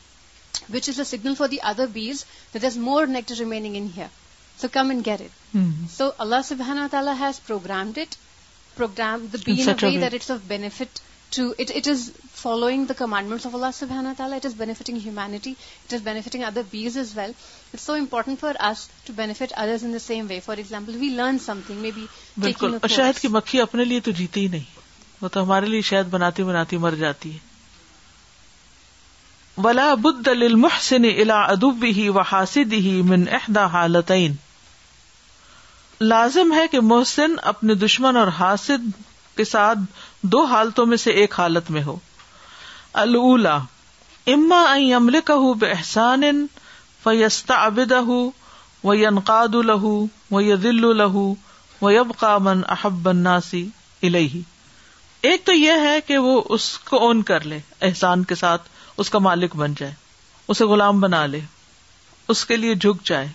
[0.67, 4.09] which is a signal for the other bees that there's more nectar remaining in here.
[4.57, 5.31] So come and get it.
[5.53, 5.87] Mm-hmm.
[5.87, 10.47] So Allah subhanahu wa ta'ala has programmed the bee in a way that it's of
[10.47, 10.99] benefit
[11.33, 12.87] شہد
[23.19, 24.65] کی مکھی اپنے تو جیتی نہیں
[25.21, 27.31] وہ تو ہمارے لیے بناتی بناتی مر جاتی
[29.63, 33.01] ولا بد المحسن الا ادبی و حاصد ہی
[33.91, 34.35] لطعین
[36.09, 38.85] لازم ہے کہ محسن اپنے دشمن اور حاصل
[39.35, 39.79] کے ساتھ
[40.33, 41.95] دو حالتوں میں سے ایک حالت میں ہو
[43.03, 43.63] اللہ
[44.33, 44.61] اما
[44.95, 45.53] امل کہ ہو
[47.03, 51.13] فیستا ابد و انقاد الہ و دل الہ
[51.81, 53.67] و اب کامن احب ناسی
[54.03, 57.59] وہ اس کو اون کر لے
[57.89, 58.69] احسان کے ساتھ
[59.01, 59.93] اس کا مالک بن جائے
[60.51, 61.39] اسے غلام بنا لے
[62.35, 63.27] اس کے لیے جھک جائے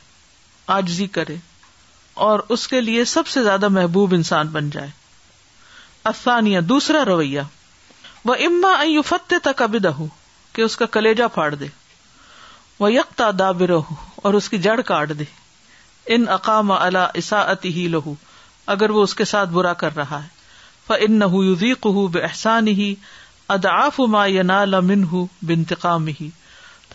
[0.76, 1.36] آجزی کرے
[2.28, 4.88] اور اس کے لیے سب سے زیادہ محبوب انسان بن جائے
[6.68, 7.40] دوسرا رویہ
[8.28, 8.72] وہ اما
[9.06, 9.62] فتح
[10.92, 11.66] کلیجا پھاڑ دے
[12.80, 12.88] وہ
[13.18, 13.92] رہ
[14.24, 15.24] اور اس کی جڑ کاٹ دے
[16.14, 18.14] ان اقام اللہ الاساط ہی لہو
[18.74, 20.34] اگر وہ اس کے ساتھ برا کر رہا ہے
[20.86, 22.94] ف ان نہ ہی
[23.54, 26.28] اداف ما یا نا لمن ہُ بنتقام ہی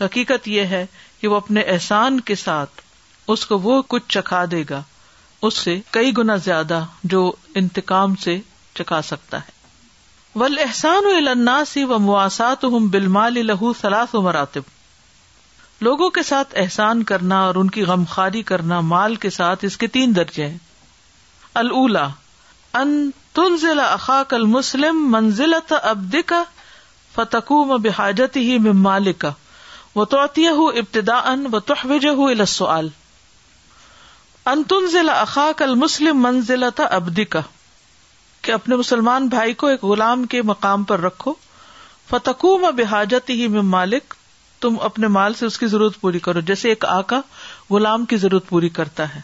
[0.00, 0.84] حقیقت یہ ہے
[1.20, 2.80] کہ وہ اپنے احسان کے ساتھ
[3.34, 4.80] اس کو وہ کچھ چکھا دے گا
[5.48, 6.82] اس سے کئی گنا زیادہ
[7.12, 7.22] جو
[7.60, 8.38] انتقام سے
[8.78, 12.64] چکا سکتا ہے ول احسان الناسی و مواسات
[13.48, 14.70] لہو سلاس و مراتب
[15.86, 19.76] لوگوں کے ساتھ احسان کرنا اور ان کی غم خاری کرنا مال کے ساتھ اس
[19.82, 20.48] کے تین درجے
[21.62, 22.08] اللہ الا
[22.82, 22.92] ان
[23.38, 26.42] تنزل اخاق المسلم منزل تبدی کا
[29.96, 32.06] وہ توتی ہوں ابتدا ان و تحوج
[32.48, 37.40] تحجہ انتن تنزل اخاق المسلم منزلت منزلتا کا
[38.42, 41.32] کہ اپنے مسلمان بھائی کو ایک غلام کے مقام پر رکھو
[42.10, 44.14] فتقوم میں بحاجت ہی میں مالک
[44.60, 47.20] تم اپنے مال سے اس کی ضرورت پوری کرو جیسے ایک آکا
[47.70, 49.20] غلام کی ضرورت پوری کرتا ہے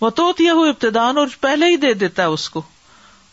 [0.00, 0.28] وہ تو
[0.68, 2.62] ابتدان اور پہلے ہی دے دیتا ہے اس کو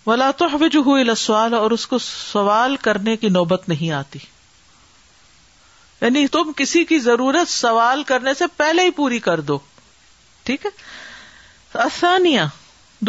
[0.06, 4.20] ولا تو حج ہو لسوال اور اس کو سوال کرنے کی نوبت نہیں آتی
[6.02, 9.58] یعنی تم کسی کی ضرورت سوال کرنے سے پہلے ہی پوری کر دو
[10.50, 10.70] ٹھیک ہے
[11.84, 12.48] آسانیاں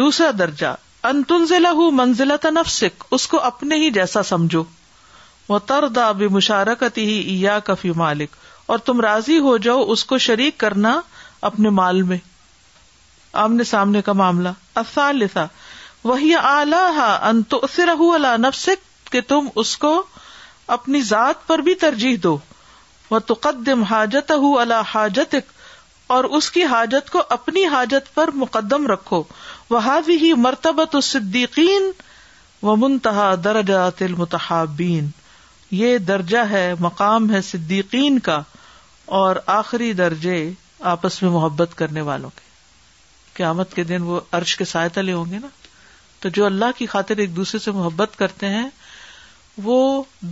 [0.03, 0.73] دوسرا درجہ
[1.09, 2.83] انتنزلہ ہُو منزل ت
[3.15, 4.63] اس کو اپنے ہی جیسا سمجھو
[5.49, 5.59] وہ
[6.97, 8.35] ہی یا کفی مالک
[8.73, 10.99] اور تم راضی ہو جاؤ اس کو شریک کرنا
[11.49, 12.17] اپنے مال میں
[13.45, 15.39] آمنے سامنے کا معاملہ
[16.03, 16.31] وہی
[17.85, 20.01] رہ نفسک کہ تم اس کو
[20.77, 22.37] اپنی ذات پر بھی ترجیح دو
[23.11, 25.35] وہ تقدم حاجت ہُو اللہ حاجت
[26.15, 29.23] اور اس کی حاجت کو اپنی حاجت پر مقدم رکھو
[29.71, 30.17] وہا بھی
[31.03, 31.91] صدیقین
[32.69, 34.01] و منتہا درجات
[35.81, 38.41] یہ درجہ ہے مقام ہے صدیقین کا
[39.19, 40.37] اور آخری درجے
[40.95, 42.49] آپس میں محبت کرنے والوں کے
[43.37, 45.47] قیامت کے دن وہ عرش کے سائے تلے ہوں گے نا
[46.21, 48.69] تو جو اللہ کی خاطر ایک دوسرے سے محبت کرتے ہیں
[49.63, 49.77] وہ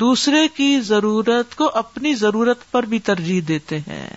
[0.02, 4.08] دوسرے کی ضرورت کو اپنی ضرورت پر بھی ترجیح دیتے ہیں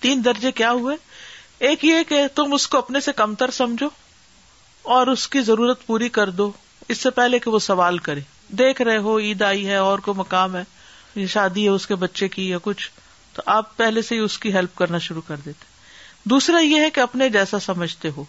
[0.00, 0.96] تین درجے کیا ہوئے
[1.68, 3.86] ایک یہ کہ تم اس کو اپنے سے کمتر سمجھو
[4.96, 6.50] اور اس کی ضرورت پوری کر دو
[6.94, 8.20] اس سے پہلے کہ وہ سوال کرے
[8.58, 10.62] دیکھ رہے ہو عید آئی ہے اور کوئی مقام ہے
[11.14, 12.88] یہ شادی ہے اس کے بچے کی یا کچھ
[13.36, 15.64] تو آپ پہلے سے ہی اس کی ہیلپ کرنا شروع کر دیتے
[16.30, 18.24] دوسرا یہ ہے کہ اپنے جیسا سمجھتے ہو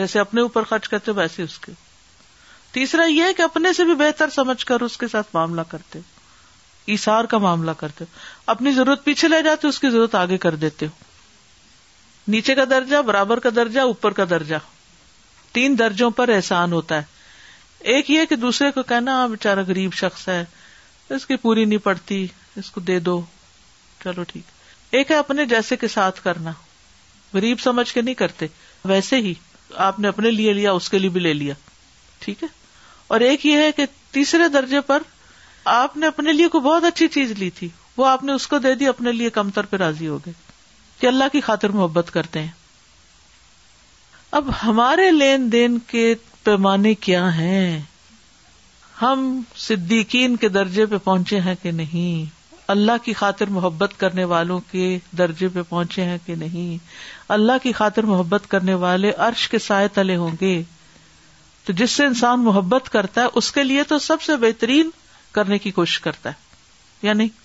[0.00, 1.72] جیسے اپنے اوپر خرچ کرتے ہو ویسے اس کے
[2.78, 5.98] تیسرا یہ ہے کہ اپنے سے بھی بہتر سمجھ کر اس کے ساتھ معاملہ کرتے
[5.98, 6.10] ہو
[6.92, 8.18] ایسار کا معاملہ کرتے ہو
[8.56, 11.10] اپنی ضرورت پیچھے لے جاتے ہو اس کی ضرورت آگے کر دیتے ہو
[12.28, 14.56] نیچے کا درجہ برابر کا درجہ اوپر کا درجہ
[15.52, 17.10] تین درجوں پر احسان ہوتا ہے
[17.92, 20.44] ایک یہ کہ دوسرے کو کہنا ہاں، بےچارا غریب شخص ہے
[21.14, 23.20] اس کی پوری نہیں پڑتی اس کو دے دو
[24.04, 24.50] چلو ٹھیک
[24.96, 26.52] ایک ہے اپنے جیسے کے ساتھ کرنا
[27.34, 28.46] غریب سمجھ کے نہیں کرتے
[28.84, 29.32] ویسے ہی
[29.88, 31.54] آپ نے اپنے لیے لیا اس کے لیے بھی لے لیا
[32.24, 32.48] ٹھیک ہے
[33.12, 35.02] اور ایک یہ ہے کہ تیسرے درجے پر
[35.74, 38.58] آپ نے اپنے لیے کوئی بہت اچھی چیز لی تھی وہ آپ نے اس کو
[38.58, 40.32] دے دی اپنے لیے کمتر پہ راضی ہو گئے
[41.02, 42.60] کہ اللہ کی خاطر محبت کرتے ہیں
[44.40, 46.04] اب ہمارے لین دین کے
[46.44, 47.80] پیمانے کیا ہیں
[49.00, 49.24] ہم
[49.64, 52.38] صدیقین کے درجے پہ پہنچے ہیں کہ نہیں
[52.74, 54.84] اللہ کی خاطر محبت کرنے والوں کے
[55.18, 56.76] درجے پہ پہنچے ہیں کہ نہیں
[57.38, 60.54] اللہ کی خاطر محبت کرنے والے عرش کے سائے تلے ہوں گے
[61.64, 64.90] تو جس سے انسان محبت کرتا ہے اس کے لیے تو سب سے بہترین
[65.38, 66.50] کرنے کی کوشش کرتا ہے
[67.02, 67.40] یا یعنی نہیں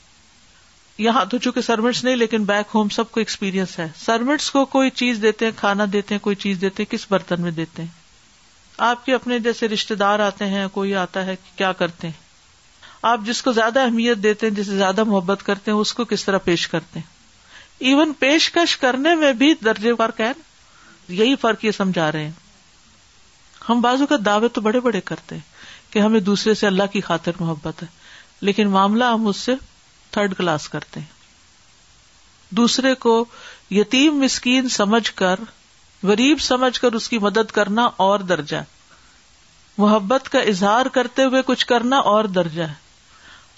[1.05, 4.89] یہاں تو چونکہ سروٹس نہیں لیکن بیک ہوم سب کو ایکسپیرئنس ہے سروٹس کو کوئی
[5.01, 7.89] چیز دیتے ہیں کھانا دیتے ہیں کوئی چیز دیتے ہیں کس برتن میں دیتے ہیں
[8.87, 12.25] آپ کے اپنے جیسے رشتے دار آتے ہیں کوئی آتا ہے کیا کرتے ہیں
[13.11, 16.25] آپ جس کو زیادہ اہمیت دیتے ہیں جسے زیادہ محبت کرتے ہیں اس کو کس
[16.25, 17.15] طرح پیش کرتے ہیں
[17.89, 20.41] ایون پیشکش کرنے میں بھی درجے بار قید
[21.19, 22.31] یہی فرق یہ سمجھا رہے ہیں
[23.69, 27.01] ہم بازو کا دعوے تو بڑے بڑے کرتے ہیں کہ ہمیں دوسرے سے اللہ کی
[27.01, 27.87] خاطر محبت ہے
[28.47, 29.53] لیکن معاملہ ہم اس سے
[30.11, 31.15] تھرڈ کلاس کرتے ہیں
[32.57, 33.23] دوسرے کو
[33.75, 35.39] یتیم مسکین سمجھ کر
[36.09, 38.57] غریب سمجھ کر اس کی مدد کرنا اور درجہ
[39.77, 42.85] محبت کا اظہار کرتے ہوئے کچھ کرنا اور درجہ ہے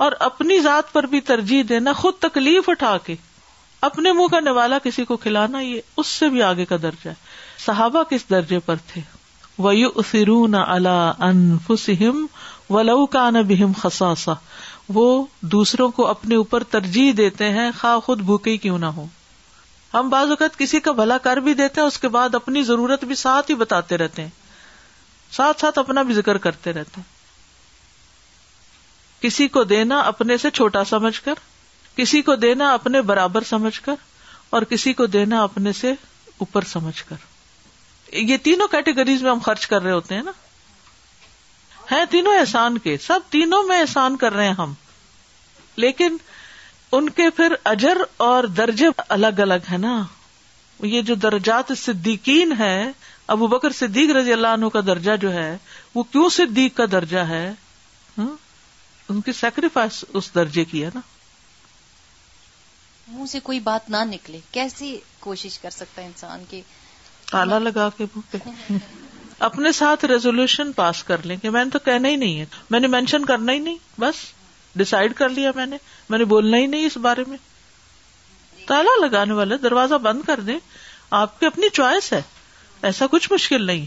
[0.06, 3.16] اور اپنی ذات پر بھی ترجیح دینا خود تکلیف اٹھا کے
[3.88, 7.14] اپنے منہ کا نوالا کسی کو کھلانا یہ اس سے بھی آگے کا درجہ ہے
[7.66, 9.02] صحابہ کس درجے پر تھے
[13.12, 14.34] کا نہ خساسا
[14.94, 19.06] وہ دوسروں کو اپنے اوپر ترجیح دیتے ہیں خواہ خود بھوکے کیوں نہ ہو
[19.94, 23.04] ہم بعض اوقات کسی کا بھلا کر بھی دیتے ہیں اس کے بعد اپنی ضرورت
[23.12, 24.30] بھی ساتھ ہی بتاتے رہتے ہیں
[25.38, 27.18] ساتھ ساتھ اپنا بھی ذکر کرتے رہتے ہیں
[29.24, 31.40] کسی کو دینا اپنے سے چھوٹا سمجھ کر
[31.96, 33.96] کسی کو دینا اپنے برابر سمجھ کر
[34.58, 35.92] اور کسی کو دینا اپنے سے
[36.38, 40.32] اوپر سمجھ کر یہ تینوں کیٹیگریز میں ہم خرچ کر رہے ہوتے ہیں نا
[41.92, 44.74] ہیں تینوں احسان کے سب تینوں میں احسان کر رہے ہیں ہم
[45.84, 46.18] لیکن
[46.98, 50.02] ان کے پھر اجر اور درجے الگ الگ ہے نا
[50.92, 52.74] یہ جو درجات صدیقین ہے
[53.36, 55.50] ابو بکر صدیق رضی اللہ عنہ کا درجہ جو ہے
[55.96, 57.46] وہ کیوں صدیق کا درجہ ہے
[59.12, 61.00] ان کی سیکریفائس اس درجے کی ہے نا
[63.08, 66.62] منہ سے کوئی بات نہ نکلے کیسی کوشش کر سکتا ہے انسان کی
[67.32, 68.06] تالا لگا کے
[69.48, 72.80] اپنے ساتھ ریزولوشن پاس کر لیں کہ میں نے تو کہنا ہی نہیں ہے میں
[72.80, 74.16] نے مینشن کرنا ہی نہیں بس
[74.78, 75.78] ڈسائڈ کر لیا میں نے
[76.10, 77.38] میں نے بولنا ہی نہیں اس بارے میں
[78.68, 80.58] تالا لگانے والا دروازہ بند کر دیں
[81.22, 82.22] آپ کی اپنی چوائس ہے
[82.90, 83.86] ایسا کچھ مشکل نہیں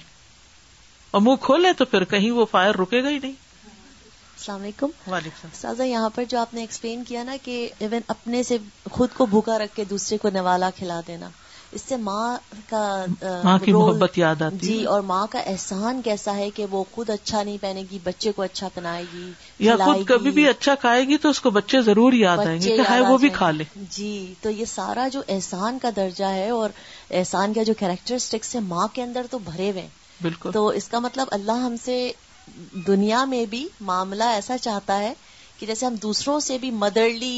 [1.11, 5.49] اور منہ کھولے تو پھر کہیں وہ فائر رکے گا ہی نہیں السلام علیکم وعلیکم
[5.53, 8.59] السلام یہاں پر جو آپ نے ایکسپلین کیا نا کہ ایون اپنے سے
[8.91, 11.29] خود کو بھوکا رکھ کے دوسرے کو نوالا کھلا دینا
[11.77, 12.27] اس سے ماں
[12.69, 12.81] کا
[13.45, 17.11] ماں کی محبت یاد آتی جی اور ماں کا احسان کیسا ہے کہ وہ خود
[17.11, 19.31] اچھا نہیں پہنے گی بچے کو اچھا پہنائے گی
[19.67, 22.77] یا خود کبھی بھی اچھا کھائے گی تو اس کو بچے ضرور یاد آئیں گے
[22.77, 23.65] کہ ہائے وہ بھی کھا لے
[23.97, 24.13] جی
[24.43, 26.71] تو یہ سارا جو احسان کا درجہ ہے اور
[27.21, 29.87] احسان کا جو کیریکٹرسٹکس ہے ماں کے اندر تو بھرے ہوئے
[30.23, 31.97] بالکل تو اس کا مطلب اللہ ہم سے
[32.87, 35.13] دنیا میں بھی معاملہ ایسا چاہتا ہے
[35.59, 37.35] کہ جیسے ہم دوسروں سے بھی مدرلی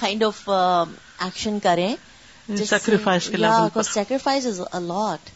[0.00, 1.94] کائنڈ آف ایکشن کریں
[2.68, 5.28] سیکریفائز از الاٹ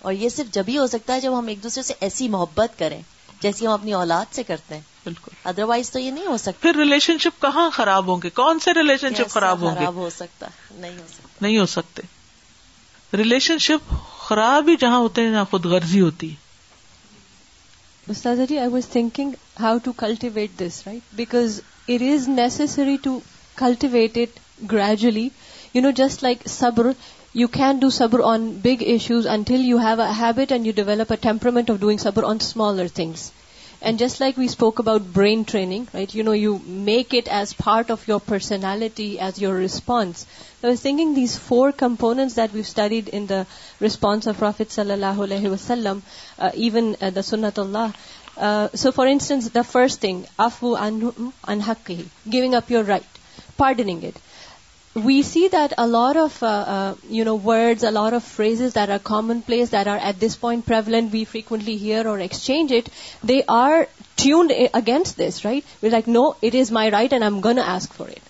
[0.00, 3.00] اور یہ صرف جبھی ہو سکتا ہے جب ہم ایک دوسرے سے ایسی محبت کریں
[3.42, 6.76] جیسی ہم اپنی اولاد سے کرتے ہیں بالکل ادروائز تو یہ نہیں ہو سکتا پھر
[6.78, 9.64] ریلیشن شپ کہاں خراب ہوں گے کون سے ریلیشن شپ خراب
[9.96, 10.46] ہو سکتا
[10.78, 12.02] نہیں ہو سکتا نہیں ہو سکتے
[13.16, 16.30] ریلیشن شپ خراب ہی جہاں ہوتے ہیں جہاں خود غرضی ہوتی
[18.48, 23.18] جی I was thinking how to cultivate this right because it is necessary to
[23.58, 24.38] cultivate it
[24.72, 25.28] gradually
[25.74, 26.86] you know just like صبر
[27.40, 31.16] یو کین ڈو صبر on big issues until you have habit and you develop a
[31.26, 33.30] temperament of doing صبر on smaller things
[33.80, 36.56] and just like we spoke about brain training right you know you
[36.88, 40.24] make it as part of your personality as your response
[40.60, 43.40] thinking these four components that we've studied in the
[43.82, 45.98] response of رافیت صلی اللہ علیہ وسلم
[46.52, 52.02] even the سنت اللہ so for instance the first thing of انحق he
[52.32, 53.18] giving up your right
[53.56, 54.18] pardoning it
[54.94, 58.98] we see that a lot of uh, uh, words, a lot of phrases that are
[58.98, 62.88] commonplace, that are at this point prevalent, we frequently hear or exchange it,
[63.22, 63.86] they are
[64.16, 65.64] tuned against this, right?
[65.80, 68.20] We're like, no, it is my right and I'm going to ask for it.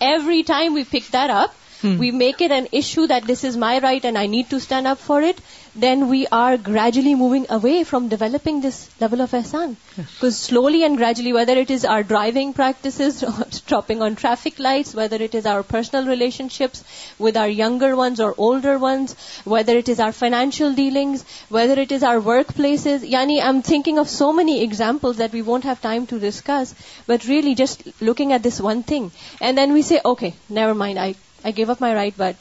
[0.00, 1.54] Every time we pick that up,
[1.86, 1.94] Hmm.
[2.04, 4.88] we make it an issue that this is my right and I need to stand
[4.92, 5.40] up for it,
[5.82, 9.74] then we are gradually moving away from developing this level of ihsan.
[9.96, 14.94] Because slowly and gradually, whether it is our driving practices, or stopping on traffic lights,
[15.00, 19.14] whether it is our personal relationships with our younger ones or older ones,
[19.56, 21.24] whether it is our financial dealings,
[21.58, 23.06] whether it is our workplaces.
[23.16, 26.74] Yani, I'm thinking of so many examples that we won't have time to discuss,
[27.06, 29.10] but really just looking at this one thing.
[29.40, 31.14] And then we say, okay, never mind, I
[31.46, 32.36] I gave up my right but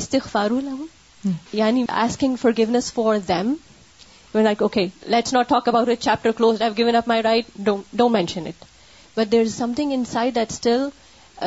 [0.00, 3.52] استغفار فارو یعنی asking for forgiveness for them
[4.34, 8.64] okay let's not talk about it chapter closed given up my right don't mention it
[9.16, 10.88] but there is something inside that still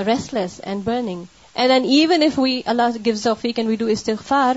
[0.05, 3.85] restless and burning and then even if we Allah gives off we can we do
[3.95, 4.55] استغفار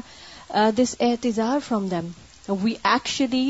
[0.78, 2.08] this احتجار from them
[2.62, 3.46] we actually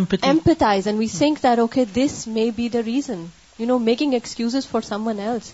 [0.00, 3.24] empathize and we think that okay this may be the reason
[3.58, 5.52] you know making excuse for someone else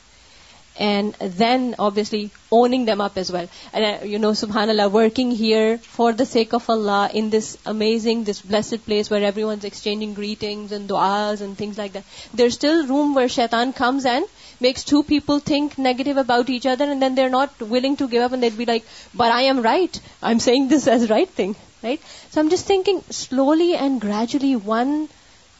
[0.88, 2.18] and then obviously
[2.58, 3.48] owning them up as well.
[3.72, 8.84] And uh, subhanAllah, working here for the sake of Allah in this amazing, this blessed
[8.86, 12.04] place where everyone's exchanging greetings and du'as and things like that.
[12.32, 14.34] There's still room where shaitan comes and
[14.68, 18.22] makes two people think negative about each other, and then they're not willing to give
[18.22, 20.02] up, and they'd be like, but I am right.
[20.22, 22.00] I'm saying this as right thing, right?
[22.30, 25.08] So I'm just thinking slowly and gradually, one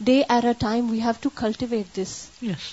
[0.03, 2.17] day at a time, we have to cultivate this.
[2.53, 2.69] Yes.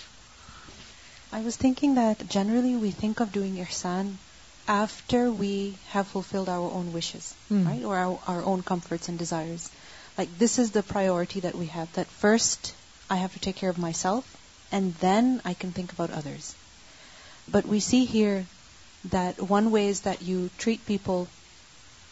[1.38, 4.14] I was thinking that generally we think of doing ihsan
[4.68, 7.68] after we have fulfilled our own wishes, hmm.
[7.68, 7.84] right?
[7.84, 7.96] Or
[8.28, 9.70] our own comforts and desires.
[10.18, 12.74] Like this is the priority that we have, that first
[13.08, 14.32] I have to take care of myself
[14.72, 16.56] and then I can think about others.
[17.48, 18.48] But we see here
[19.18, 21.28] that one way is that you treat people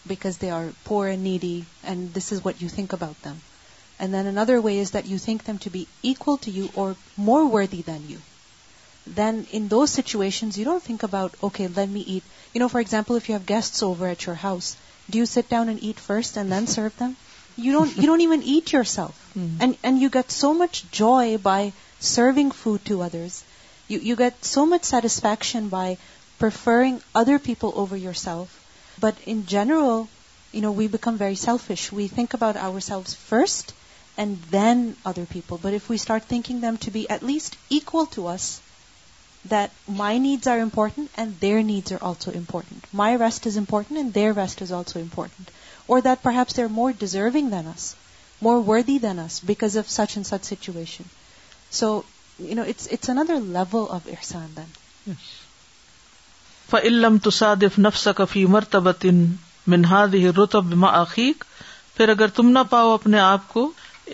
[0.06, 3.42] because they are poor and needy and this is what you think about them.
[3.98, 6.96] And then another way is that you think them to be equal to you or
[7.18, 8.20] more worthy than you
[9.06, 12.24] then in those situations, you don't think about, okay, let me eat.
[12.70, 14.76] For example, if you have guests over at your house,
[15.10, 17.16] do you sit down and eat first and then serve them?
[17.56, 19.22] You don't even eat yourself.
[19.36, 19.74] Mm-hmm.
[19.84, 23.44] And you get so much joy by serving food to others.
[23.90, 25.98] You get so much satisfaction by
[26.40, 28.54] preferring other people over yourself.
[28.98, 30.08] But in general,
[30.54, 31.92] we become very selfish.
[31.92, 33.74] We think about ourselves first
[34.16, 35.60] and then other people.
[35.62, 38.48] But if we start thinking them to be at least equal to us,
[39.52, 44.00] that my needs are important and their needs are also important my west is important
[44.16, 45.46] their west is also important
[45.92, 47.94] or that perhaps more deserve than us
[48.42, 50.22] more than us بیکازیشن
[51.72, 52.04] سوس
[61.98, 63.72] اندر اگر تم نہ پاؤ اپنے آپ کو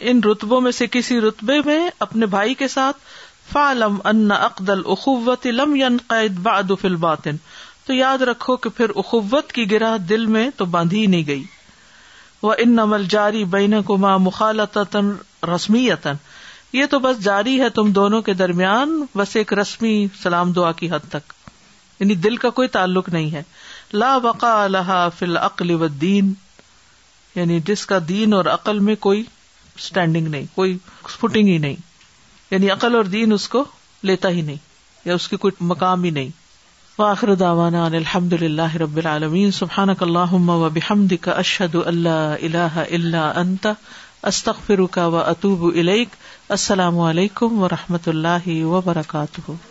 [0.09, 2.97] ان رتبوں میں سے کسی رتبے میں اپنے بھائی کے ساتھ
[3.51, 5.73] فالم ان عقد اخوت لم
[6.11, 7.37] قید باد فل الباطن
[7.85, 11.43] تو یاد رکھو کہ پھر اخوت کی گرہ دل میں تو باندھی نہیں گئی
[12.43, 14.59] وہ ان عمل جاری بین گما مخال
[15.55, 16.21] رسمی یتن
[16.73, 20.89] یہ تو بس جاری ہے تم دونوں کے درمیان بس ایک رسمی سلام دعا کی
[20.91, 21.33] حد تک
[21.99, 23.43] یعنی دل کا کوئی تعلق نہیں ہے
[23.93, 26.33] لا بقا لہا فل العقل و دین
[27.35, 29.23] یعنی جس کا دین اور عقل میں کوئی
[29.77, 30.77] اسٹینڈنگ نہیں کوئی
[31.19, 31.89] فٹنگ ہی نہیں
[32.51, 33.63] یعنی عقل اور دین اس کو
[34.09, 34.57] لیتا ہی نہیں
[35.05, 36.39] یا اس کی کوئی مقام ہی نہیں
[36.99, 38.33] الحمد
[38.81, 43.67] رب العالمین سبحان کا اشد اللہ الہ اللہ
[44.33, 46.15] استخ فروقہ و اطوب الیک
[46.57, 49.70] السلام علیکم و رحمۃ اللہ وبرکاتہ